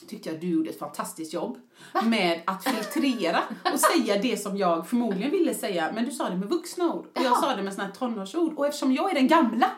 [0.08, 1.58] tyckte jag att du gjorde ett fantastiskt jobb
[2.04, 3.40] med att filtrera
[3.74, 5.92] och säga det som jag förmodligen ville säga.
[5.96, 8.54] Men du sa det med vuxna ord och jag sa det med såna här tonårsord.
[8.58, 9.72] Och eftersom jag är den gamla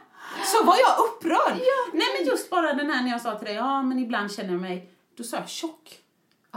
[0.45, 1.57] så var jag upprörd.
[1.93, 4.51] Nej men just bara den här när jag sa till dig, ja men ibland känner
[4.51, 5.97] jag mig, då sa jag tjock.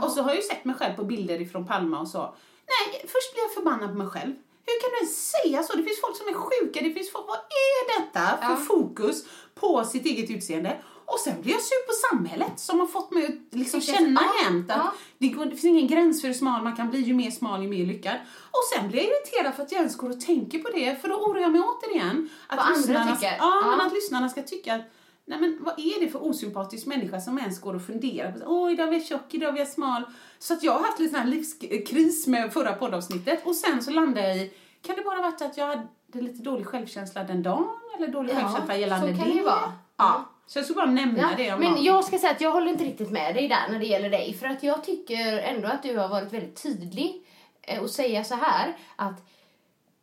[0.01, 2.35] Och så har jag ju sett mig själv på bilder ifrån Palma och så.
[2.67, 4.33] Nej, först blir jag förbannad på mig själv.
[4.67, 5.77] Hur kan du ens säga så?
[5.77, 8.55] Det finns folk som är sjuka, det finns folk, vad är detta för Ja.
[8.55, 10.77] fokus på sitt eget utseende?
[11.05, 14.43] Och sen blir jag sur på samhället som har fått mig att liksom känna ja,
[14.45, 14.93] jämt att ja.
[15.17, 17.61] det, går, det finns ingen gräns för hur smal man kan bli, ju mer smal
[17.63, 18.15] ju mer lyckad.
[18.51, 21.07] Och sen blir jag irriterad för att jag ens går och tänker på det, för
[21.07, 22.29] då oroar jag mig återigen.
[22.47, 23.35] Att Vad andra lyssnarna, tycker.
[23.39, 23.69] Ja, Ja.
[23.77, 24.81] men att lyssnarna ska tycka att
[25.27, 28.71] Nej men vad är det för osympatisk människa som ens går och funderar på Åh,
[28.71, 30.03] idag är jag tjock, idag är jag smal.
[30.39, 34.27] Så att jag har haft lite sån livskris med förra poddavsnittet och sen så landade
[34.27, 37.67] jag i, kan det bara varit att jag hade lite dålig självkänsla den dagen?
[37.97, 39.33] Eller dålig Ja, självkänsla gällande så kan det?
[39.33, 39.73] det ju vara.
[39.97, 40.25] Ja.
[40.47, 41.83] Så jag skulle bara nämna Ja, det om men någon.
[41.83, 44.33] jag ska säga att jag håller inte riktigt med dig där när det gäller dig.
[44.33, 47.21] För att jag tycker ändå att du har varit väldigt tydlig
[47.61, 49.27] eh, och säga så här att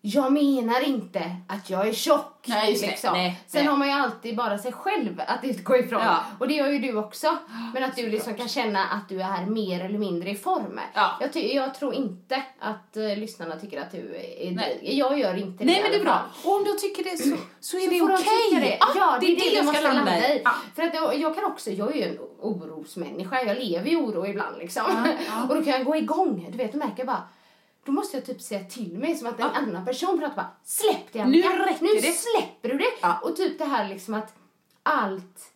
[0.04, 2.44] jag menar inte att jag är tjock.
[2.46, 2.86] Nej, det.
[2.86, 3.12] liksom.
[3.12, 3.70] Nej, Sen nej.
[3.70, 6.00] har man ju alltid bara sig själv att utgå ifrån.
[6.04, 6.24] Ja.
[6.38, 7.38] Och det gör ju du också.
[7.74, 10.80] Men att du liksom kan känna att du är mer eller mindre i form.
[10.94, 11.18] Ja.
[11.20, 14.78] Jag, jag tror inte att uh, lyssnarna tycker att du är Nej.
[14.80, 14.98] dryg.
[14.98, 16.22] Jag gör inte det Nej men det är bra.
[16.44, 18.60] Och om de tycker det så, så är Så det okej.
[18.60, 18.78] det.
[18.80, 20.42] Ah, Ja, det är det, jag ska måste landa i.
[20.44, 20.52] Ja.
[20.74, 23.42] För att jag, jag kan också, jag är ju en orosmänniska.
[23.42, 24.82] Jag lever i oro ibland liksom.
[25.28, 25.42] ja.
[25.48, 26.48] Och då kan jag gå igång.
[26.50, 27.22] Du vet, då märker bara
[27.84, 29.58] då måste jag typ säga till mig som att en Ja.
[29.60, 32.84] annan person pratar bara Släpp det Nu räcker nu det." släpper du det!
[33.02, 33.20] Ja.
[33.22, 34.34] Och typ det här liksom att
[34.82, 35.48] allt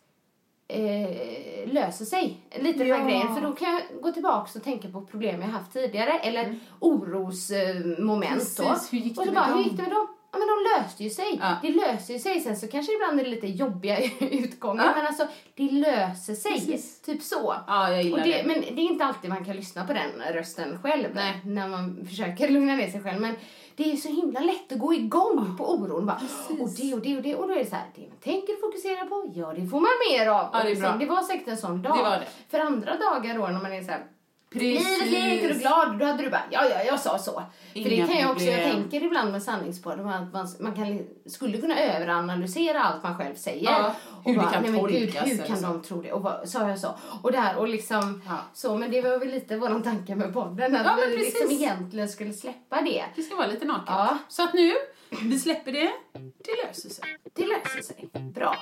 [0.67, 2.37] eh, löser sig.
[2.59, 2.95] Lite den Ja.
[2.97, 3.35] här grejen.
[3.35, 6.19] För då kan jag gå tillbaka och tänka på problem jag haft tidigare.
[6.19, 8.65] Eller orosmoment eh.
[8.65, 8.79] Mm.
[8.79, 10.07] Precis, och så bara, hur gick det med dem?
[10.31, 11.37] Ja men de löste ju sig.
[11.41, 11.55] Ja.
[11.61, 12.39] Det löser ju sig.
[12.39, 14.85] Sen så kanske ibland är det lite jobbiga utgångar.
[14.85, 14.93] Ja.
[14.95, 16.51] Men alltså, det löser sig.
[16.53, 17.01] Precis.
[17.01, 17.55] Typ så.
[17.67, 18.43] Ja, jag gillar det, det.
[18.47, 21.07] Men det är inte alltid man kan lyssna på den rösten själv.
[21.13, 21.41] Nej.
[21.45, 23.21] När man försöker lugna ner sig själv.
[23.21, 23.35] Men
[23.75, 26.05] det är så himla lätt att gå igång på oron.
[26.05, 26.21] Bara,
[26.59, 27.35] och det och det och det.
[27.35, 29.89] Och då är det så här, det man tänker fokusera på, ja det får man
[30.11, 30.49] mer av.
[30.53, 30.95] Ja, det är bra.
[30.99, 31.97] det var säkert en sån dag.
[31.97, 32.27] Det var det.
[32.49, 34.05] För andra dagar då när man är så här,
[34.49, 35.01] Precis.
[35.01, 35.99] Livet leker och glad.
[35.99, 37.31] Då hade du bara, ja, ja, jag sa så.
[37.73, 38.81] För det Inga kan jag också, jag problem.
[38.81, 43.63] tänker ibland med sanningsspår, att man, man kan, skulle kunna överanalysera allt man själv säger.
[43.71, 43.95] Ja,
[44.25, 46.11] hur det kan nej, men gud, hur kan de tro det?
[46.11, 46.95] Och vad, sa jag så?
[47.21, 48.37] Och det här, och liksom Ja.
[48.53, 51.41] så, men det var väl lite våran tanke med podden, att Ja, men vi liksom
[51.41, 51.61] precis.
[51.61, 53.05] egentligen skulle släppa det.
[53.15, 53.83] Det ska vara lite naket.
[53.87, 54.17] Ja.
[54.27, 54.73] Så att nu,
[55.21, 55.91] vi släpper det.
[56.13, 57.03] Det löser sig.
[57.33, 58.09] Det löser sig.
[58.33, 58.55] Bra.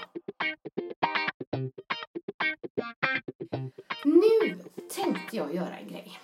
[4.03, 4.55] Nu
[4.89, 6.19] tänkte jag göra en grej.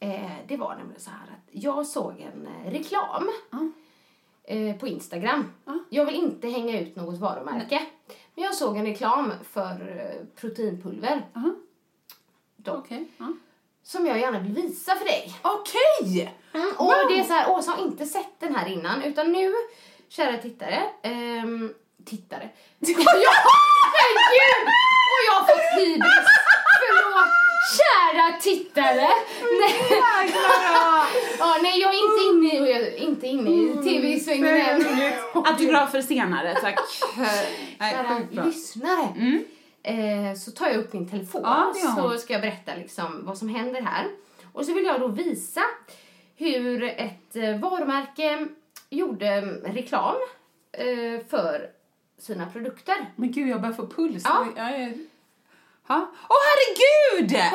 [0.00, 3.30] Eh, det var nämligen så här att jag såg en eh, reklam
[4.44, 5.52] eh, på Instagram.
[5.90, 7.86] Jag vill inte hänga ut något varumärke.
[8.34, 11.26] Men jag såg en reklam för proteinpulver.
[12.56, 12.90] Dock.
[12.90, 13.32] Ja.
[13.82, 15.34] Som jag gärna vill visa för dig.
[15.42, 16.34] Okej!
[16.54, 19.52] Mm, och det är så här, Åsa har inte sett den här innan, utan nu,
[20.08, 21.74] kära tittare, ehm,
[22.04, 22.50] tittare.
[23.94, 24.68] herregud!
[25.12, 26.37] Och jag har fått hybris.
[27.76, 29.08] Kära tittare.
[29.60, 30.32] Nej.
[31.38, 34.84] ja, nej, jag är inte inne i, och jag är inte inne i tv-svängen än.
[35.34, 36.78] Autografer senare, tack.
[37.78, 39.08] Nej, Kära lyssnare.
[39.16, 39.44] Mm.
[39.82, 43.48] Eh, så tar jag upp min telefon Ja, så ska jag berätta liksom vad som
[43.48, 44.06] händer här.
[44.52, 45.60] Och så vill jag då visa
[46.36, 48.46] hur ett eh, varumärke
[48.90, 50.16] gjorde mm, reklam
[50.72, 51.70] eh, för
[52.18, 53.12] sina produkter.
[53.16, 54.22] Men gud, jag börjar få puls.
[54.24, 54.46] Ja.
[54.56, 54.94] Jag är...
[55.94, 57.30] Åh herregud!
[57.32, 57.52] Nej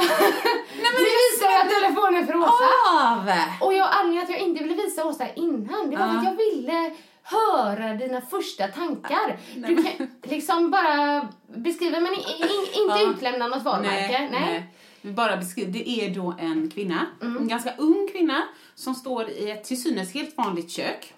[0.94, 2.70] men Nu visar jag telefonen för Åsa.
[3.02, 3.32] av!
[3.68, 6.18] Och jag anledningen att jag inte ville visa Åsa innan, det var Ja.
[6.18, 9.40] att jag ville höra dina första tankar.
[9.56, 13.12] Du kan liksom bara beskriva, men i- i- inte Ja.
[13.12, 14.30] utlämna något varumärke.
[14.32, 14.66] Nej,
[15.02, 17.38] Vi bara beskriver, det är då en kvinna, Mm.
[17.38, 18.42] en ganska ung kvinna
[18.76, 21.14] som står i ett till synes helt vanligt kök.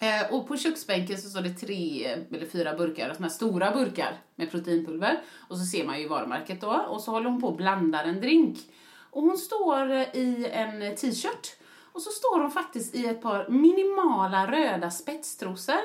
[0.00, 3.70] Eh, och på köksbänken så står det tre eh, eller fyra burkar, såna här stora
[3.70, 5.20] burkar med proteinpulver.
[5.48, 6.86] Och så ser man ju varumärket då.
[6.88, 8.58] Och så håller hon på och blandar en drink.
[9.10, 11.56] Och hon står eh, i en t-shirt.
[11.92, 15.80] Och så står hon faktiskt i ett par minimala röda spetstrosor.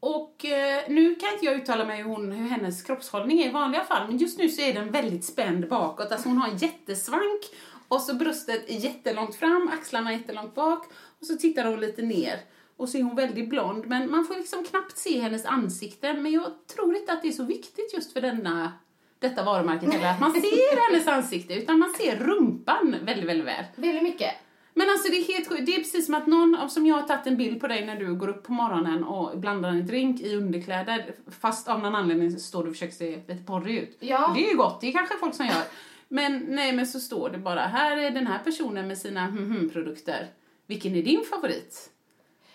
[0.00, 3.52] Och eh, nu kan inte jag uttala mig hur, hon, hur hennes kroppshållning är i
[3.52, 6.12] vanliga fall, men just nu så är den väldigt spänd bakåt.
[6.12, 7.40] Alltså hon har en jättesvank
[7.88, 10.86] och så bröstet är jättelångt fram, axlarna jättelångt bak
[11.20, 12.40] och så tittar hon lite ner.
[12.80, 16.12] Och så är hon väldigt blond, men man får liksom knappt se hennes ansikte.
[16.12, 18.72] Men jag tror inte att det är så viktigt just för denna,
[19.18, 23.64] detta varumärket heller, att man ser hennes ansikte, utan man ser rumpan väldigt, väldigt väl.
[23.76, 24.30] Väldigt mycket.
[24.74, 25.66] Men alltså det är helt.
[25.66, 27.96] Det är precis som att någon, som jag har tagit en bild på dig när
[27.96, 32.30] du går upp på morgonen och blandar en drink i underkläder, fast av någon anledning
[32.30, 33.96] så står du och försöker se lite porrig ut.
[34.00, 34.32] Ja.
[34.36, 35.64] Det är ju gott, det är kanske folk som gör.
[36.08, 40.26] Men nej, men så står det bara, här är den här personen med sina hm-hm-produkter.
[40.66, 41.90] Vilken är din favorit?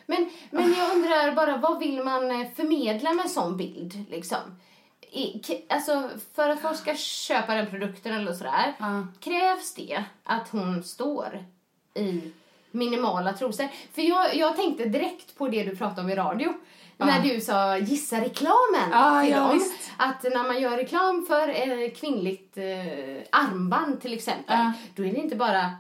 [0.05, 4.05] Men, men jag undrar bara, vad vill man eh, förmedla med en sån bild?
[4.09, 4.37] Liksom?
[5.11, 9.07] I, alltså, för att folk ska köpa den produkten eller sådär, Ja.
[9.19, 11.45] krävs det att hon står
[11.93, 12.21] i
[12.71, 13.67] minimala trosor?
[13.93, 16.53] För jag, jag tänkte direkt på det du pratade om i radio.
[16.97, 19.53] När du sa gissa reklamen Ja, till ja, dem.
[19.53, 19.91] visst.
[19.97, 24.57] Att när man gör reklam för eh, kvinnligt eh, armband till exempel,
[24.95, 25.71] då är det inte bara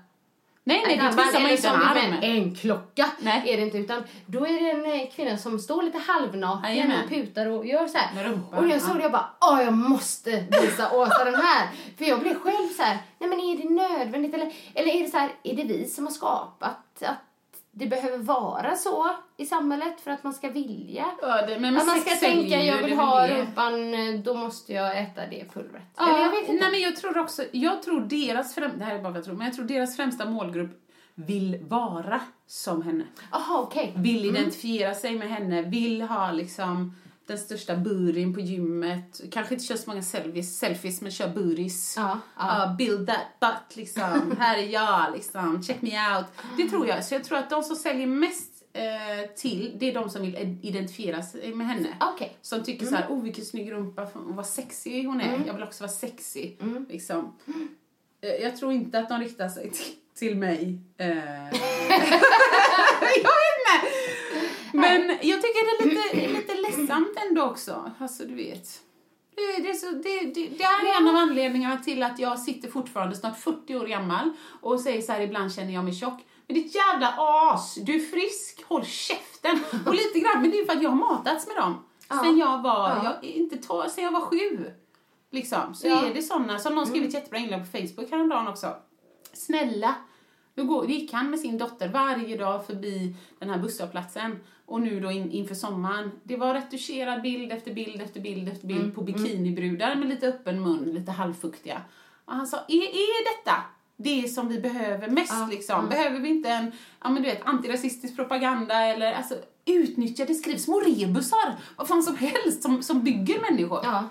[0.67, 2.13] Nej, nej, det visar man inte en arm.
[2.21, 3.09] en klocka.
[3.19, 3.49] Nej.
[3.49, 7.09] Är det inte, utan då är det en eh, kvinna som står lite halvnaken och
[7.09, 8.23] putar och gör så här.
[8.23, 11.67] Rumpan, och jag såg det jag bara, åh jag måste visa Åsa den här.
[11.97, 15.09] För jag blev själv så här, nej men är det nödvändigt eller, eller är det
[15.09, 17.24] så här, är det vi som har skapat att
[17.77, 21.05] det behöver vara så i samhället för att man ska vilja?
[21.21, 23.73] Ja, det, men Att man ska tänka, jag vill ha rumpan,
[24.23, 25.83] då måste jag äta det pulvret.
[25.97, 26.63] Ja, eller jag vet inte.
[26.63, 29.25] Nej, men jag tror också, jag tror deras, främ, det här är bara vad jag
[29.25, 30.81] tror, men jag tror deras främsta målgrupp
[31.15, 33.03] vill vara som henne.
[33.31, 33.93] Jaha, okej.
[33.95, 36.95] Vill identifiera sig med henne, vill ha liksom
[37.27, 39.21] den största burin på gymmet.
[39.31, 41.93] Kanske inte kör så många selfies, selfies men kör buris.
[41.97, 42.65] Ja, ja.
[42.65, 44.35] Uh, build that butt liksom.
[44.39, 45.63] Här är jag liksom.
[45.63, 46.25] Check me out.
[46.57, 47.05] Det tror jag.
[47.05, 50.59] Så jag tror att de som säljer mest eh, till, det är de som vill
[50.61, 51.87] identifiera sig med henne.
[51.99, 52.37] Okej.
[52.41, 55.43] Som tycker så här, oh vilken snygg rumpa, vad sexig hon är.
[55.47, 56.59] Jag vill också vara sexig.
[56.89, 57.35] Liksom.
[58.21, 60.79] Eh, Jag tror inte att de riktar sig till, till mig.
[60.97, 61.07] Eh.
[63.01, 64.04] jag vet inte.
[64.75, 67.91] Men jag tycker det är lite, lite ledsamt ändå också.
[67.99, 68.81] Alltså du vet.
[69.35, 72.39] Det, det, är så, det, det, det här är en av anledningarna till att jag
[72.39, 76.25] sitter fortfarande snart 40 år gammal och säger så här ibland känner jag mig tjock.
[76.47, 79.59] Men ditt jävla as, du är frisk, håll käften.
[79.85, 81.85] Och lite grann, men det är för att jag har matats med dem.
[82.23, 83.01] Sen jag var, Ja.
[83.21, 84.71] jag, inte to, sen jag var sju.
[85.31, 85.75] Liksom.
[85.75, 86.05] Så Ja.
[86.05, 88.75] är det såna, som någon skrivit jättebra inlägg på Facebook häromdagen också.
[89.33, 89.95] Snälla,
[90.55, 94.39] går, gick han med sin dotter varje dag förbi den här busshållplatsen.
[94.65, 96.11] Och nu då in, inför sommaren.
[96.23, 100.61] Det var retuscherad bild efter bild efter bild efter bild på bikinibrudar med lite öppen
[100.61, 101.81] mun, lite halvfuktiga.
[102.25, 103.55] Och han sa, är, är detta
[103.97, 105.89] det som vi behöver mest liksom?
[105.89, 106.71] Behöver vi inte en,
[107.03, 109.35] ja men du vet, antirasistisk propaganda eller alltså
[109.65, 113.79] utnyttja, det skrivs små rebusar, vad fan som helst som, som bygger människor.
[113.83, 114.03] Ja.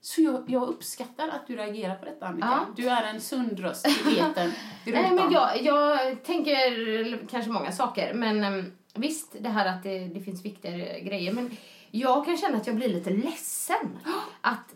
[0.00, 2.46] Så jag, jag uppskattar att du reagerar på detta Annika.
[2.46, 2.66] Ja.
[2.76, 4.52] Du är en sund röst i etern.
[4.84, 9.98] Nej, men jag, jag tänker kanske många saker, men em, visst, det här att det,
[9.98, 11.32] det finns viktigare grejer.
[11.32, 11.56] Men
[11.90, 13.98] jag kan känna att jag blir lite ledsen.
[14.40, 14.74] Att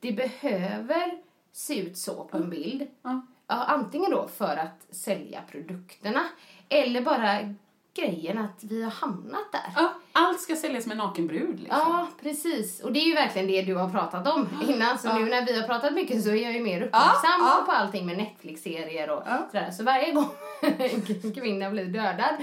[0.00, 1.18] det behöver
[1.52, 2.86] se ut så på en bild.
[3.02, 3.26] Ja.
[3.46, 6.24] Antingen då för att sälja produkterna,
[6.68, 7.54] eller bara
[7.94, 9.72] grejen att vi har hamnat där.
[9.76, 11.78] Ja, allt ska säljas med naken brud liksom.
[11.78, 12.80] Ja, precis.
[12.80, 14.98] Och det är ju verkligen det du har pratat om innan.
[14.98, 17.62] Så nu när vi har pratat mycket så är jag ju mer uppmärksam Ja, ja.
[17.66, 19.46] på allting med Netflix-serier och Ja.
[19.52, 19.70] sådär.
[19.70, 20.28] Så varje gång
[20.60, 22.34] en kvinna blir dödad,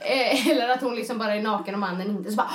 [0.00, 2.50] eh, eller att hon liksom bara är naken och mannen inte, så bara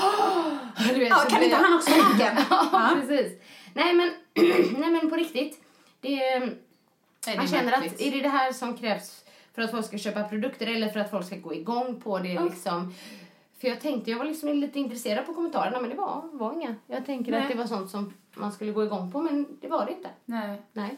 [0.94, 2.38] du vet, Ja, så kan inte han också vara naken?
[2.50, 2.90] ja, Ja.
[3.02, 3.42] precis.
[3.74, 4.12] Nej men,
[4.80, 5.58] nej men på riktigt.
[6.02, 6.40] Det,
[7.38, 8.02] man känner att, märkligt.
[8.02, 9.21] är det det här som krävs
[9.54, 12.44] för att folk ska köpa produkter eller för att folk ska gå igång på det
[12.44, 12.94] liksom?
[13.62, 16.76] För jag tänkte, jag var liksom lite intresserad på kommentarerna men det var, var inga.
[16.88, 17.42] Jag tänker Nej.
[17.42, 20.10] att det var sånt som man skulle gå igång på men det var det inte.
[20.26, 20.62] Nej.
[20.74, 20.98] Nej.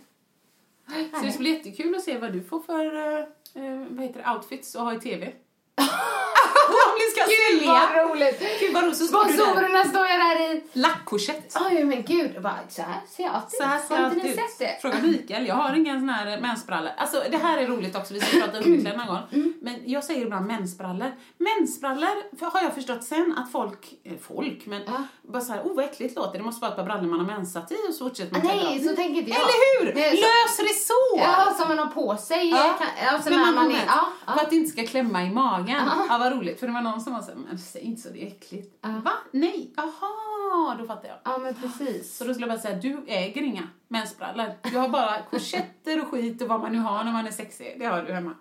[1.14, 3.20] Så det ska bli jättekul att se vad du får för eh,
[3.64, 5.34] eh, vad heter det, outfits att ha i TV.
[6.68, 8.60] Om ni ska Gud vad roligt!
[8.60, 9.06] Gud vad roligt, så.
[9.06, 10.64] Sponsorerna står jag där i.
[10.74, 11.58] Lackkorsett.
[11.70, 13.52] Oj men gud, jag bara, så här ser jag ut.
[13.52, 14.40] Så här ser ni ut.
[14.60, 14.78] det?
[14.82, 16.92] Fråga Mikael, jag har inga såna här mensbrallor.
[16.98, 19.22] Alltså det här är roligt också, vi ska prata underkläder någon gång.
[19.32, 19.54] Mm.
[19.62, 21.12] Men jag säger ibland mensbrallor.
[21.38, 25.04] Mensbrallor har jag förstått sen att folk, eh, folk, men Ja.
[25.28, 27.72] Bara såhär, oh vad äckligt låter det, måste vara ett par brallor man har mensat
[27.72, 29.40] i och så fortsätter man Nej, så tänker inte jag.
[29.40, 29.94] Eller hur?
[29.94, 31.20] Det så- Lös resår!
[31.20, 32.50] Ja, som man har på sig.
[32.50, 32.76] Ja.
[32.80, 34.34] Kan, alltså Men när man man är, ja, ja.
[34.34, 35.82] För att det inte ska klämma i magen.
[36.10, 36.60] Ja, vad roligt.
[36.60, 38.78] För det var någon som var såhär, men säg inte så, det är äckligt.
[38.82, 39.12] Va?
[39.32, 39.74] Nej?
[39.76, 41.18] Jaha, då fattar jag.
[41.24, 42.18] ja, men precis.
[42.18, 44.46] Så då skulle jag bara säga, du äger inga mensbrallor.
[44.72, 47.76] Du har bara korsetter och skit och vad man nu har när man är sexig.
[47.80, 48.32] Det har du hemma.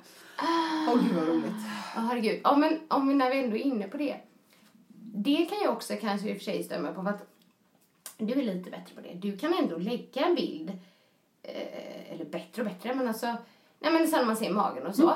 [0.88, 1.52] Åh gud vad roligt.
[1.94, 2.40] Ja, herregud.
[2.44, 4.16] Ja, men om vi, när vi ändå är inne på det.
[5.14, 7.02] Det kan jag också kanske i och för sig stämma på.
[7.02, 7.26] För att
[8.18, 9.14] du är lite bättre på det.
[9.14, 10.70] Du kan ändå lägga en bild.
[11.42, 13.26] Eh, eller bättre och bättre, men alltså.
[13.78, 15.14] Nej, men sen när man ser magen och så.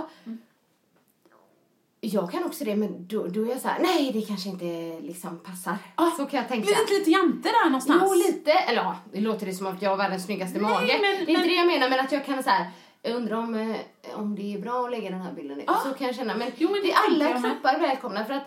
[2.00, 5.00] Jag kan också det, men då, då är jag så här, nej det kanske inte
[5.00, 5.76] liksom passar.
[5.94, 6.70] Ah, så kan jag tänka.
[6.70, 8.02] Inte lite jante där någonstans?
[8.06, 8.52] Jo, lite.
[8.52, 10.86] Eller ja, det låter det som att jag har världens snyggaste Nej, mage.
[10.86, 12.70] men- det är inte men- det jag menar, men att jag kan så här.
[13.02, 13.76] Jag undrar om, eh,
[14.14, 15.62] om det är bra att lägga den här bilden.
[15.66, 15.80] Ah.
[15.84, 16.36] Så kan jag känna.
[16.36, 18.42] Men, Jo, men det det är alla kroppar välkomna för att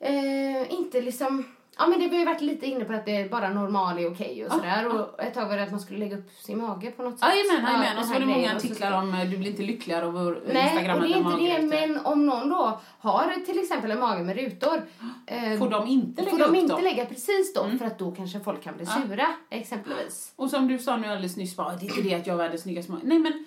[0.00, 1.44] eh, inte liksom...
[1.78, 4.12] Ja men det har ju varit lite inne på att det är bara normal är
[4.12, 4.86] okej och Ah, sådär.
[4.88, 7.28] Och ett tag var det att man skulle lägga upp sin mage på något sätt.
[7.28, 7.98] Jajamän, Ja, jajamän.
[7.98, 8.50] Och så var det många.
[8.50, 11.58] Och artiklar om eh, du blir inte lyckligare av vår Nej, Instagram och det är
[11.58, 11.86] inte det.
[11.86, 14.82] Men om någon då har till exempel en mage med rutor.
[15.26, 16.82] eh, Får de inte lägga får de upp inte dem?
[16.84, 17.66] lägga precis då?
[17.78, 20.32] För att då kanske folk kan bli sura exempelvis.
[20.36, 22.38] Och som du sa nu alldeles nyss, bara, det är inte det att jag har
[22.38, 23.02] världens snyggaste mage.
[23.04, 23.38] Nej men eh,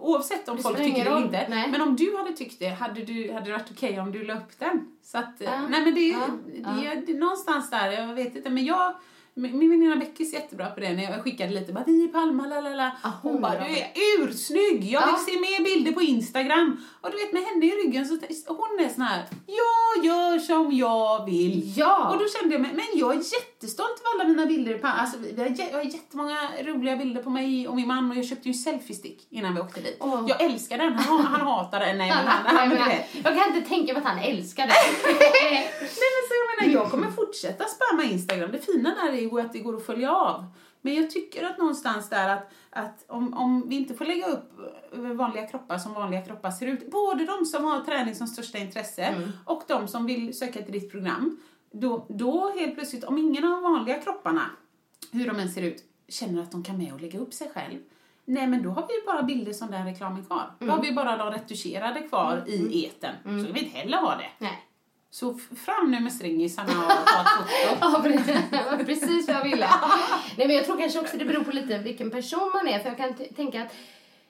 [0.00, 1.46] oavsett om Det folk tycker det eller inte.
[1.48, 1.68] Nej.
[1.70, 4.34] Men om du hade tyckt det, hade, du, hade det varit okej om du la
[4.34, 4.92] upp den?
[5.02, 5.50] Så att, Ja.
[5.68, 6.70] nej men det, är- Ja.
[6.80, 8.50] det, är- det är någonstans där, jag vet inte.
[8.50, 8.94] Men jag,
[9.34, 10.92] min min väninna Beckis är jättebra på det.
[10.92, 12.92] När jag skickade lite, bara vi i Palma, lalala.
[13.02, 14.84] Ja, Hon, hon bara, du är ursnygg!
[14.84, 15.24] Jag vill Ja.
[15.26, 16.80] se mer bilder på Instagram.
[17.00, 18.14] Och du vet med henne i ryggen så
[18.46, 21.72] hon är sån här, jag gör som jag vill.
[21.76, 22.10] Ja!
[22.10, 24.78] Och då kände jag mig, men jag är jättestolt över alla mina bilder.
[24.78, 28.48] På, alltså, jag har jättemånga roliga bilder på mig och min man och jag köpte
[28.48, 29.96] ju selfie-stick innan vi åkte dit.
[30.00, 30.24] Åh.
[30.28, 31.98] Jag älskar den, han, han hatar den.
[31.98, 32.76] Nej, men han, han, du
[33.24, 34.72] jag, kan inte tänka mig att han älskar det.
[35.22, 35.70] Nej
[36.14, 38.52] men så jag menar, jag kommer fortsätta spamma Instagram.
[38.52, 40.44] Det fina där är ju att det går att följa av.
[40.82, 44.52] Men jag tycker att någonstans där att, att om, om vi inte får lägga upp
[44.92, 48.58] eh, vanliga kroppar som vanliga kroppar ser ut, både de som har träning som största
[48.58, 49.30] intresse Mm.
[49.44, 51.40] och de som vill söka till ditt program,
[51.72, 54.42] då, då helt plötsligt, om ingen av de vanliga kropparna,
[55.12, 57.78] hur de än ser ut, känner att de kan med och lägga upp sig själv,
[58.24, 60.50] nej men då har vi ju bara bilder som den reklamen kvar.
[60.58, 63.14] Då har vi bara de retuscherade kvar i eten.
[63.22, 64.28] Så vill vi inte heller ha det.
[64.38, 64.66] Nej.
[65.10, 67.76] Så fram nu med stringisarna och ta ett foto.
[68.56, 69.28] Ja, precis.
[69.28, 69.68] Vad jag ville.
[70.36, 72.78] Nej, men jag tror kanske också det beror på lite vilken person man är.
[72.78, 73.72] För jag kan tänka att,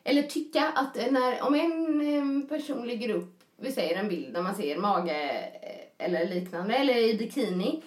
[0.04, 4.42] eller tycka att när, om en eh, person lägger upp, vi säger en bild där
[4.42, 7.82] man ser mage eh, eller liknande, eller i bikini.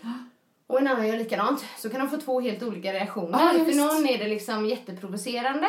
[0.67, 1.65] Och en annan gör likadant.
[1.77, 3.39] Så kan de få två helt olika reaktioner.
[3.39, 5.67] Ja, för någon är det liksom jätteprovocerande.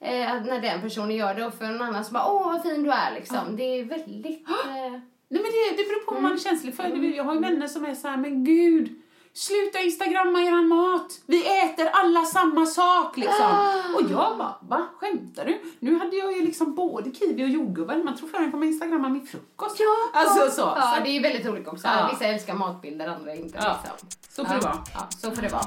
[0.00, 2.62] Eh, att när den personen gör det och för en annan så bara åh vad
[2.62, 3.56] fin du är liksom.
[3.56, 4.48] Det är väldigt...
[4.48, 5.00] Eh,
[5.30, 7.14] Nej men det, det beror på vad man är känslig för.
[7.16, 9.02] Jag har ju vänner som är så här, men gud,
[9.32, 11.20] sluta instagramma eran mat.
[11.26, 13.56] Vi äter alla samma sak liksom.
[13.94, 14.86] Och jag bara, va?
[15.00, 15.60] Skämtar du?
[15.80, 17.96] Nu hade jag ju liksom både kiwi och jordgubbar.
[18.04, 19.76] Man tror fan jag kommer instagramma min frukost.
[19.80, 20.60] Ja, alltså så.
[20.60, 21.86] Ja, så, det är väldigt olika också.
[21.86, 22.08] Ja.
[22.12, 23.58] Vissa älskar matbilder, andra inte.
[23.62, 24.08] Ja, Liksom.
[24.28, 24.68] så får det ja.
[24.68, 24.84] vara.
[24.94, 25.64] Ja, så får det vara.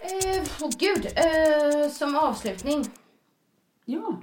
[0.00, 2.90] Eh, åh gud, eh, som avslutning.
[3.84, 4.20] Ja.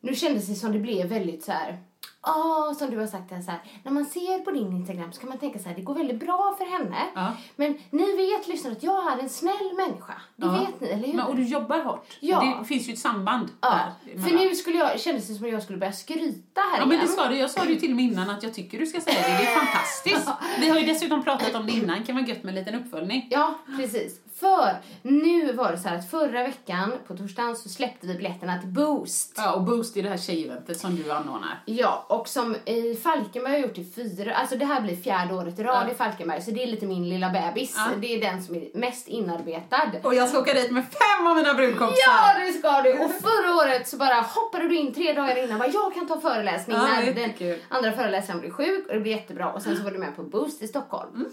[0.00, 1.78] Nu kändes det som det blev väldigt så här.
[2.26, 3.60] Ja, som du har sagt här, så här.
[3.82, 6.20] När man ser på din Instagram så kan man tänka så här, det går väldigt
[6.20, 6.96] bra för henne.
[7.14, 7.32] Ja.
[7.56, 10.12] Men ni vet lyssnare att jag är en snäll människa.
[10.36, 10.52] Det Ja.
[10.52, 11.14] vet ni, eller hur?
[11.14, 12.16] Men, och du jobbar hårt.
[12.20, 12.56] Ja.
[12.60, 13.68] Det finns ju ett samband ja.
[14.04, 14.18] där.
[14.22, 16.88] För nu skulle jag, kändes det som att jag skulle börja skryta här Ja men
[16.88, 17.08] det igen.
[17.08, 17.36] ska du.
[17.36, 19.28] Jag sa det ju till och med innan att jag tycker du ska säga det.
[19.28, 20.28] Det är fantastiskt.
[20.60, 22.04] Vi har ju dessutom pratat om det innan.
[22.04, 23.26] Kan vara gött med en liten uppföljning.
[23.30, 24.20] Ja, precis.
[24.40, 28.58] För nu var det så här att förra veckan på torsdagen så släppte vi biljetterna
[28.60, 29.32] till Boost.
[29.36, 31.62] Ja, och Boost är det här tjejeventet som du anordnar.
[31.64, 35.58] Ja, och som i Falkenberg har gjort i fyra, alltså det här blir fjärde året
[35.58, 35.92] i rad Ja.
[35.92, 37.74] i Falkenberg, så det är lite min lilla bebis.
[37.76, 37.90] Ja.
[38.00, 39.90] Det är den som är mest inarbetad.
[40.02, 42.02] Och jag ska åka dit med fem av mina brudkompisar.
[42.06, 42.92] Ja, det ska du!
[43.04, 46.20] Och förra året så bara hoppade du in tre dagar innan bara, jag kan ta
[46.20, 47.58] föreläsning Ja, när den jättekul.
[47.68, 50.22] andra föreläsaren blir sjuk och det blir jättebra och sen så var du med på
[50.22, 51.14] Boost i Stockholm.
[51.14, 51.30] Mm.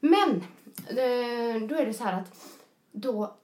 [0.00, 0.44] Men
[1.68, 2.34] då är det så här att
[2.92, 3.34] då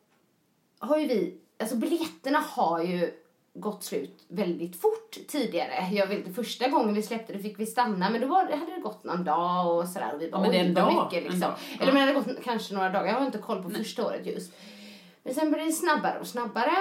[0.79, 3.13] har ju vi, alltså biljetterna har ju
[3.55, 5.89] gått slut väldigt fort tidigare.
[5.93, 8.81] Jag vet, första gången vi släppte det fick vi stanna men då var, hade det
[8.81, 11.41] gått någon dag och sådär och vi bara men det är en dag, mycket liksom.
[11.41, 11.55] dag.
[11.81, 14.27] Eller men det hade gått kanske några dagar, jag har inte koll på första året
[14.27, 14.53] just.
[15.23, 16.73] Men sen blev det snabbare och snabbare.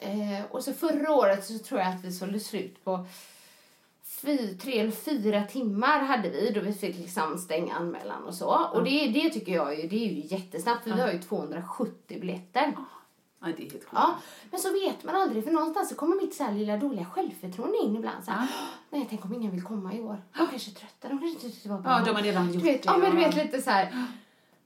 [0.00, 3.06] Eh, och så förra året så tror jag att vi sålde slut på
[4.20, 8.68] fy, tre eller fyra timmar hade vi då vi fick liksom stänga anmälan och så.
[8.72, 12.20] Och det, det tycker jag ju, det är ju jättesnabbt för vi har ju 270
[12.20, 12.76] biljetter.
[13.40, 13.86] Ja, det är helt sjukt.
[13.92, 14.14] Ja,
[14.50, 17.78] men så vet man aldrig för någonstans så kommer mitt så här lilla dåliga självförtroende
[17.78, 18.24] in ibland.
[18.24, 18.48] Så här,
[18.90, 20.22] Nej, tänk om ingen vill komma i år.
[20.38, 21.92] De kanske är trötta, de kanske inte tyckte det var bra.
[21.92, 23.28] Ja, de har redan gjort du vet, det, Ja, men du ja.
[23.28, 24.06] vet lite så här.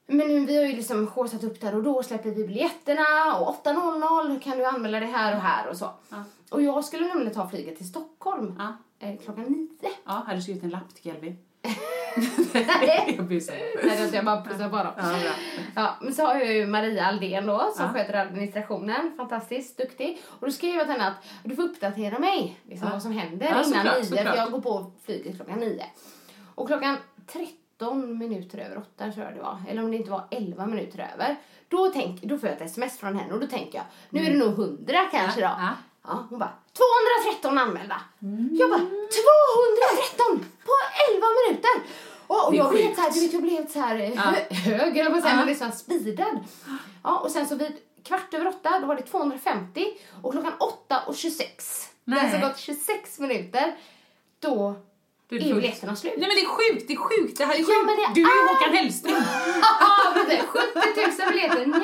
[0.07, 4.41] Men vi har ju liksom haussat upp där och då släpper vi biljetterna och 8.00
[4.41, 5.91] kan du anmäla dig här och här och så.
[6.51, 8.77] Och jag skulle nämligen ta flyget till Stockholm Ja.
[9.03, 9.91] Eh, klockan nio.
[10.05, 11.39] Ja, hade du skrivit en lapp till Kelvin?
[12.55, 13.15] Nej.
[13.17, 13.55] jag busar.
[13.87, 14.93] Nej, jag bara plussar på dem.
[15.75, 17.93] Ja, men så har jag ju Maria Aldén då som Ja.
[17.93, 19.13] sköter administrationen.
[19.17, 20.21] Fantastiskt duktig.
[20.41, 22.93] Och då skrev jag till henne att du får uppdatera mig liksom, Ja.
[22.95, 24.25] vad som händer Ja, innan såklart, nio.
[24.25, 25.85] För jag går på flyget klockan nio.
[26.55, 26.97] Och klockan
[27.27, 29.63] 13 minuter över åtta tror jag det var.
[29.69, 31.37] Eller om det inte var 11 minuter över.
[31.69, 34.31] Då, tänk, då får jag ett sms från henne och då tänker jag nu är
[34.33, 35.51] det nog 100 kanske då.
[36.05, 36.11] Ja.
[36.11, 36.53] Ja, hon bara
[37.25, 38.01] 213 anmälda.
[38.23, 38.49] Mm.
[38.53, 40.73] Jag bara 213 på
[41.13, 41.71] 11 minuter.
[42.27, 42.97] Och, och är jag blev sjukt.
[42.97, 45.47] så här, du vet, jag blev så här eh, hö- hög eller vad säger man,
[45.47, 46.39] liksom speedad.
[47.05, 47.73] Ja, och sen så vid
[48.05, 49.87] kvart över åtta då var det 250
[50.23, 51.89] och klockan 8 och 26.
[52.05, 52.33] Det har Nej.
[52.35, 53.75] alltså gått 26 minuter.
[54.39, 54.75] Då
[55.31, 56.15] är biljetterna slut.
[56.17, 57.39] Nej men det är sjukt, det är sjukt.
[57.39, 57.87] Det här är Ja, sjukt.
[57.87, 59.15] men det du är ju är- Håkan Hellström.
[59.81, 60.41] Ja, precis.
[60.47, 61.79] 70 000 biljetter, nja.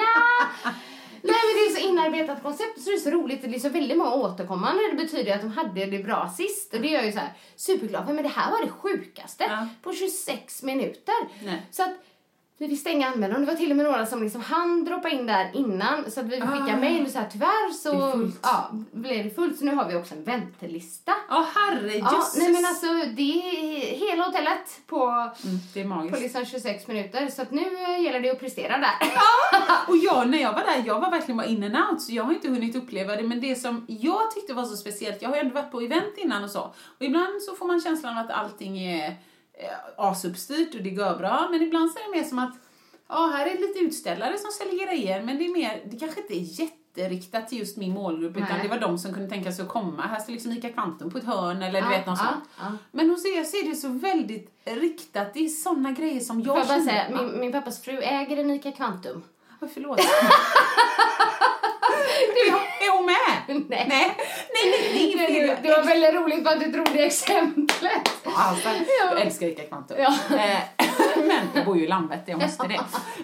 [1.22, 3.42] Nej men det är så inarbetat koncept så det är så roligt.
[3.42, 4.82] Det är så väldigt många återkommande.
[4.90, 6.74] Det betyder att de hade det bra sist.
[6.74, 8.12] Och det är jag ju så här superglad för.
[8.12, 9.68] Men det här var det sjukaste Ja.
[9.82, 11.14] på 26 minuter.
[11.44, 11.66] Nej.
[11.70, 11.90] Så att
[12.58, 13.40] vi fick stänga anmälan.
[13.40, 16.10] Det var till och med några som liksom hann droppa in där innan.
[16.10, 16.80] Så att vi fick skicka Ah.
[16.80, 19.58] mejl och så här tyvärr så Det ja, blev det fullt.
[19.58, 21.12] Så nu har vi också en väntelista.
[21.28, 22.02] Ja, herrejösses.
[22.36, 22.86] Ja, nej men alltså
[23.16, 25.30] det är hela hotellet på,
[25.74, 27.28] Mm, på liksom 26 minuter.
[27.28, 28.94] Så att nu eh, gäller det att prestera där.
[29.88, 32.24] Och jag, när jag var där, jag var verkligen bara in and out, så jag
[32.24, 33.22] har inte hunnit uppleva det.
[33.22, 36.14] Men det som jag tyckte var så speciellt, jag har ju ändå varit på event
[36.16, 36.60] innan och så.
[36.60, 39.16] Och ibland så får man känslan att allting är
[39.96, 41.48] asuppstyrt och det går bra.
[41.50, 42.54] Men ibland så är det mer som att,
[43.08, 46.34] ja, här är lite utställare som säljer grejer, men det är mer, det kanske inte
[46.34, 48.62] är jätteriktat till just min målgrupp, utan Nej.
[48.62, 50.02] det var de som kunde tänka sig att komma.
[50.02, 52.44] Här står liksom Ica Kvantum på ett hörn eller du Ja, vet något ja, sånt.
[52.58, 52.72] ja.
[52.92, 56.46] Men hos er så är det så väldigt riktat, det är såna grejer som jag
[56.46, 59.22] Får jag bara säga, min, min pappas fru äger en ICA Kvantum.
[59.60, 60.00] Oj, förlåt.
[62.18, 63.16] är hon med?
[63.46, 63.64] Nej.
[63.68, 65.56] Nej, nej, nej, inget fel.
[65.62, 68.08] Det, var väldigt roligt för att du drog det exemplet.
[68.24, 68.84] Alltså, Ja.
[69.10, 69.96] Jag älskar Ica Kvantum.
[70.00, 70.14] Ja.
[70.36, 70.58] Eh,
[71.26, 72.74] men jag bor ju i Landvetter, jag måste det.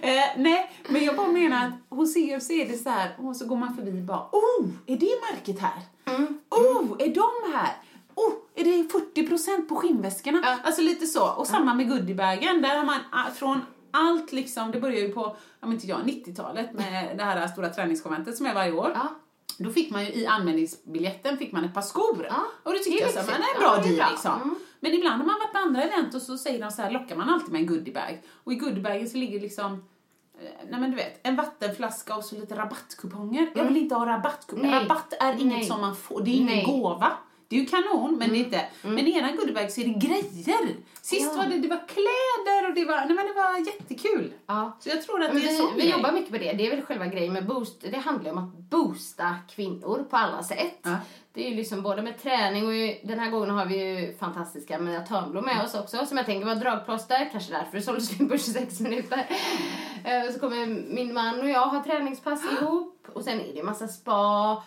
[0.09, 2.19] Eh, nej, men jag bara menar att hos så
[2.53, 5.81] är det så här, och så går man förbi bara, oh, är det märket här?
[6.07, 6.41] Mm.
[6.51, 7.73] Oh, är de här?
[8.15, 8.89] Oh, är det
[9.23, 10.41] 40% på skinnväskorna?
[10.45, 10.57] Ja.
[10.65, 11.31] Alltså lite så.
[11.33, 13.61] Och samma med goodiebagen, där har man ah, från
[13.95, 18.37] allt liksom, det börjar ju på, vet inte jag, 90-talet med det här stora träningskonventet
[18.37, 18.93] som är varje år.
[18.95, 19.09] Ja.
[19.59, 22.27] Då fick man ju i anmälningsbiljetten fick man ett par skor.
[22.31, 24.07] Ja, Och det tyckte jag så men en bra Ja, deal bra.
[24.11, 24.43] liksom.
[24.43, 24.55] Mm.
[24.81, 27.17] Men ibland har man varit på andra event och så säger de så här, lockar
[27.17, 28.23] man alltid med en goodiebag.
[28.45, 29.73] Och i goodiebagen så ligger liksom
[30.41, 33.51] eh, Nej men du vet, en vattenflaska och så lite rabattkuponger.
[33.55, 34.69] Jag vill inte ha rabattkuponger.
[34.69, 34.83] Mm.
[34.83, 35.65] Rabatt är inget Nej.
[35.67, 36.65] som man får, det är ingen Nej.
[36.65, 36.81] Mm.
[36.81, 37.13] gåva.
[37.55, 38.65] Det är ju kanon, men det är inte.
[38.83, 40.77] Men i ena goodiebag så är det grejer.
[41.03, 41.37] Sist Ja.
[41.43, 44.33] var det, det var kläder och det var, nej men det var jättekul.
[44.47, 44.77] Ja.
[44.81, 46.53] Så jag tror att Men det är vi, så vi jobbar mycket på det.
[46.53, 47.81] Det är väl själva grejen med boost.
[47.91, 50.79] Det handlar om att boosta kvinnor på alla sätt.
[50.83, 50.97] Ja.
[51.33, 54.79] Det är ju liksom både med träning och den här gången har vi ju fantastiska
[54.79, 57.29] Mia Törnblom med oss också som jag tänker var dragplåster.
[57.33, 59.27] Kanske därför det sålde slut på 26 minuter.
[60.07, 63.89] Eh, så kommer min man och jag ha träningspass ihop och sen är det massa
[63.89, 64.63] spa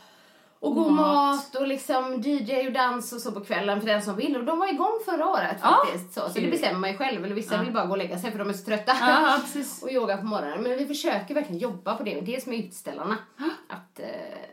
[0.60, 1.55] och god mat.
[1.55, 4.36] och liksom DJ och dans och så på kvällen för den som vill.
[4.38, 6.14] Och de var igång förra året Ja, faktiskt.
[6.14, 7.26] så, så det bestämmer man ju själv.
[7.26, 7.62] Eller vissa Ja.
[7.62, 8.93] vill bara gå och lägga sig för de är så trötta.
[8.99, 9.39] Ja,
[9.82, 10.62] och yoga på morgonen.
[10.64, 12.22] Men vi försöker verkligen jobba på det.
[12.22, 13.18] Dels med utställarna.
[13.70, 14.08] Att, eh,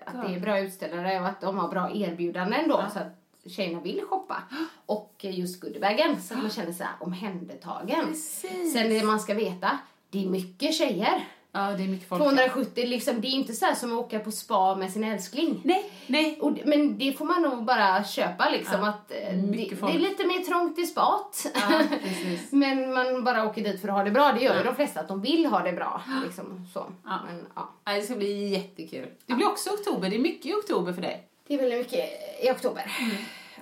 [0.07, 2.85] att det är bra utställare och att de har bra erbjudanden då.
[2.93, 3.21] Så att
[3.53, 4.37] tjejerna vill shoppa.
[4.87, 6.23] Och just goodiebagen.
[6.23, 8.07] Så att man känner sig omhändertagen.
[8.07, 8.73] Precis.
[8.73, 9.79] Sen det man ska veta.
[10.11, 11.25] Det är mycket tjejer.
[11.57, 12.23] Ja, det är mycket folk.
[12.23, 15.61] 270, liksom, det är inte så som att åka på spa med sin älskling.
[15.65, 16.39] Nej, nej.
[16.41, 18.81] Och, men det får man nog bara köpa liksom.
[18.81, 21.47] Ja, att eh, det, det är lite mer trångt i spat.
[21.55, 21.83] Ja,
[22.51, 24.33] men man bara åker dit för att ha det bra.
[24.33, 26.03] Det gör ju de flesta att de vill ha det bra.
[26.25, 26.87] Liksom, så.
[27.05, 27.19] Ja.
[27.27, 27.71] Men, ja.
[27.87, 29.09] Nej, det ska bli jättekul.
[29.27, 30.11] Det blir också oktober.
[30.11, 31.29] Det är mycket i oktober för dig.
[31.47, 32.11] Det är väldigt mycket
[32.43, 32.93] i oktober.
[33.01, 33.17] Mm.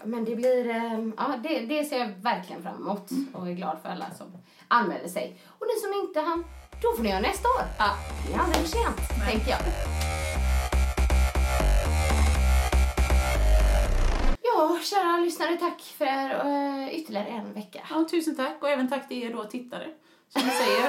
[0.04, 3.10] Men det blir, eh, ja det, det ser jag verkligen fram emot.
[3.10, 3.28] Mm.
[3.32, 4.26] Och är glad för alla som
[4.68, 5.40] anmäler sig.
[5.46, 6.44] Och ni som inte hann,
[6.82, 7.64] då får ni göra nästa år.
[7.78, 7.90] Ja.
[8.26, 8.96] Det är aldrig för sent,
[9.30, 9.60] tänker jag.
[14.42, 17.80] Ja, kära lyssnare, tack för eh, ytterligare en vecka.
[17.90, 18.56] ja, tusen tack.
[18.60, 19.86] Och även tack till er då tittare.
[20.28, 20.88] Som säger.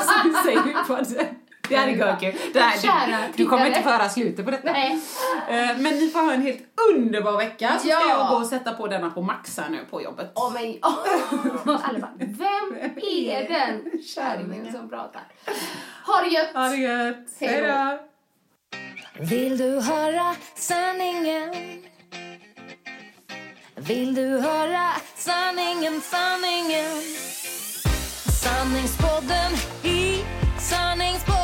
[0.22, 1.34] som säger på det.
[1.68, 2.34] Det här är görkul.
[2.52, 4.72] Det här- Kära Du, du kommer inte få höra slutet på detta.
[4.72, 4.98] Nej.
[5.48, 6.62] Eh, Men ni får ha en helt
[6.94, 7.78] underbar vecka.
[7.82, 8.00] Så Ja.
[8.00, 10.32] ska jag gå och sätta på denna på Max här nu på jobbet.
[10.34, 11.80] Åh men, oh.
[11.88, 15.22] alla bara, vem är den kärringen som pratar?
[16.06, 16.54] Ha det gött!
[16.54, 17.26] Ha det gött.
[17.40, 17.98] Hej då.
[19.24, 21.54] Vill du höra sanningen?
[23.76, 26.90] Vill du höra sanningen, sanningen?
[28.42, 29.52] Sanningspodden
[29.82, 30.24] i
[30.60, 31.43] sanningspodden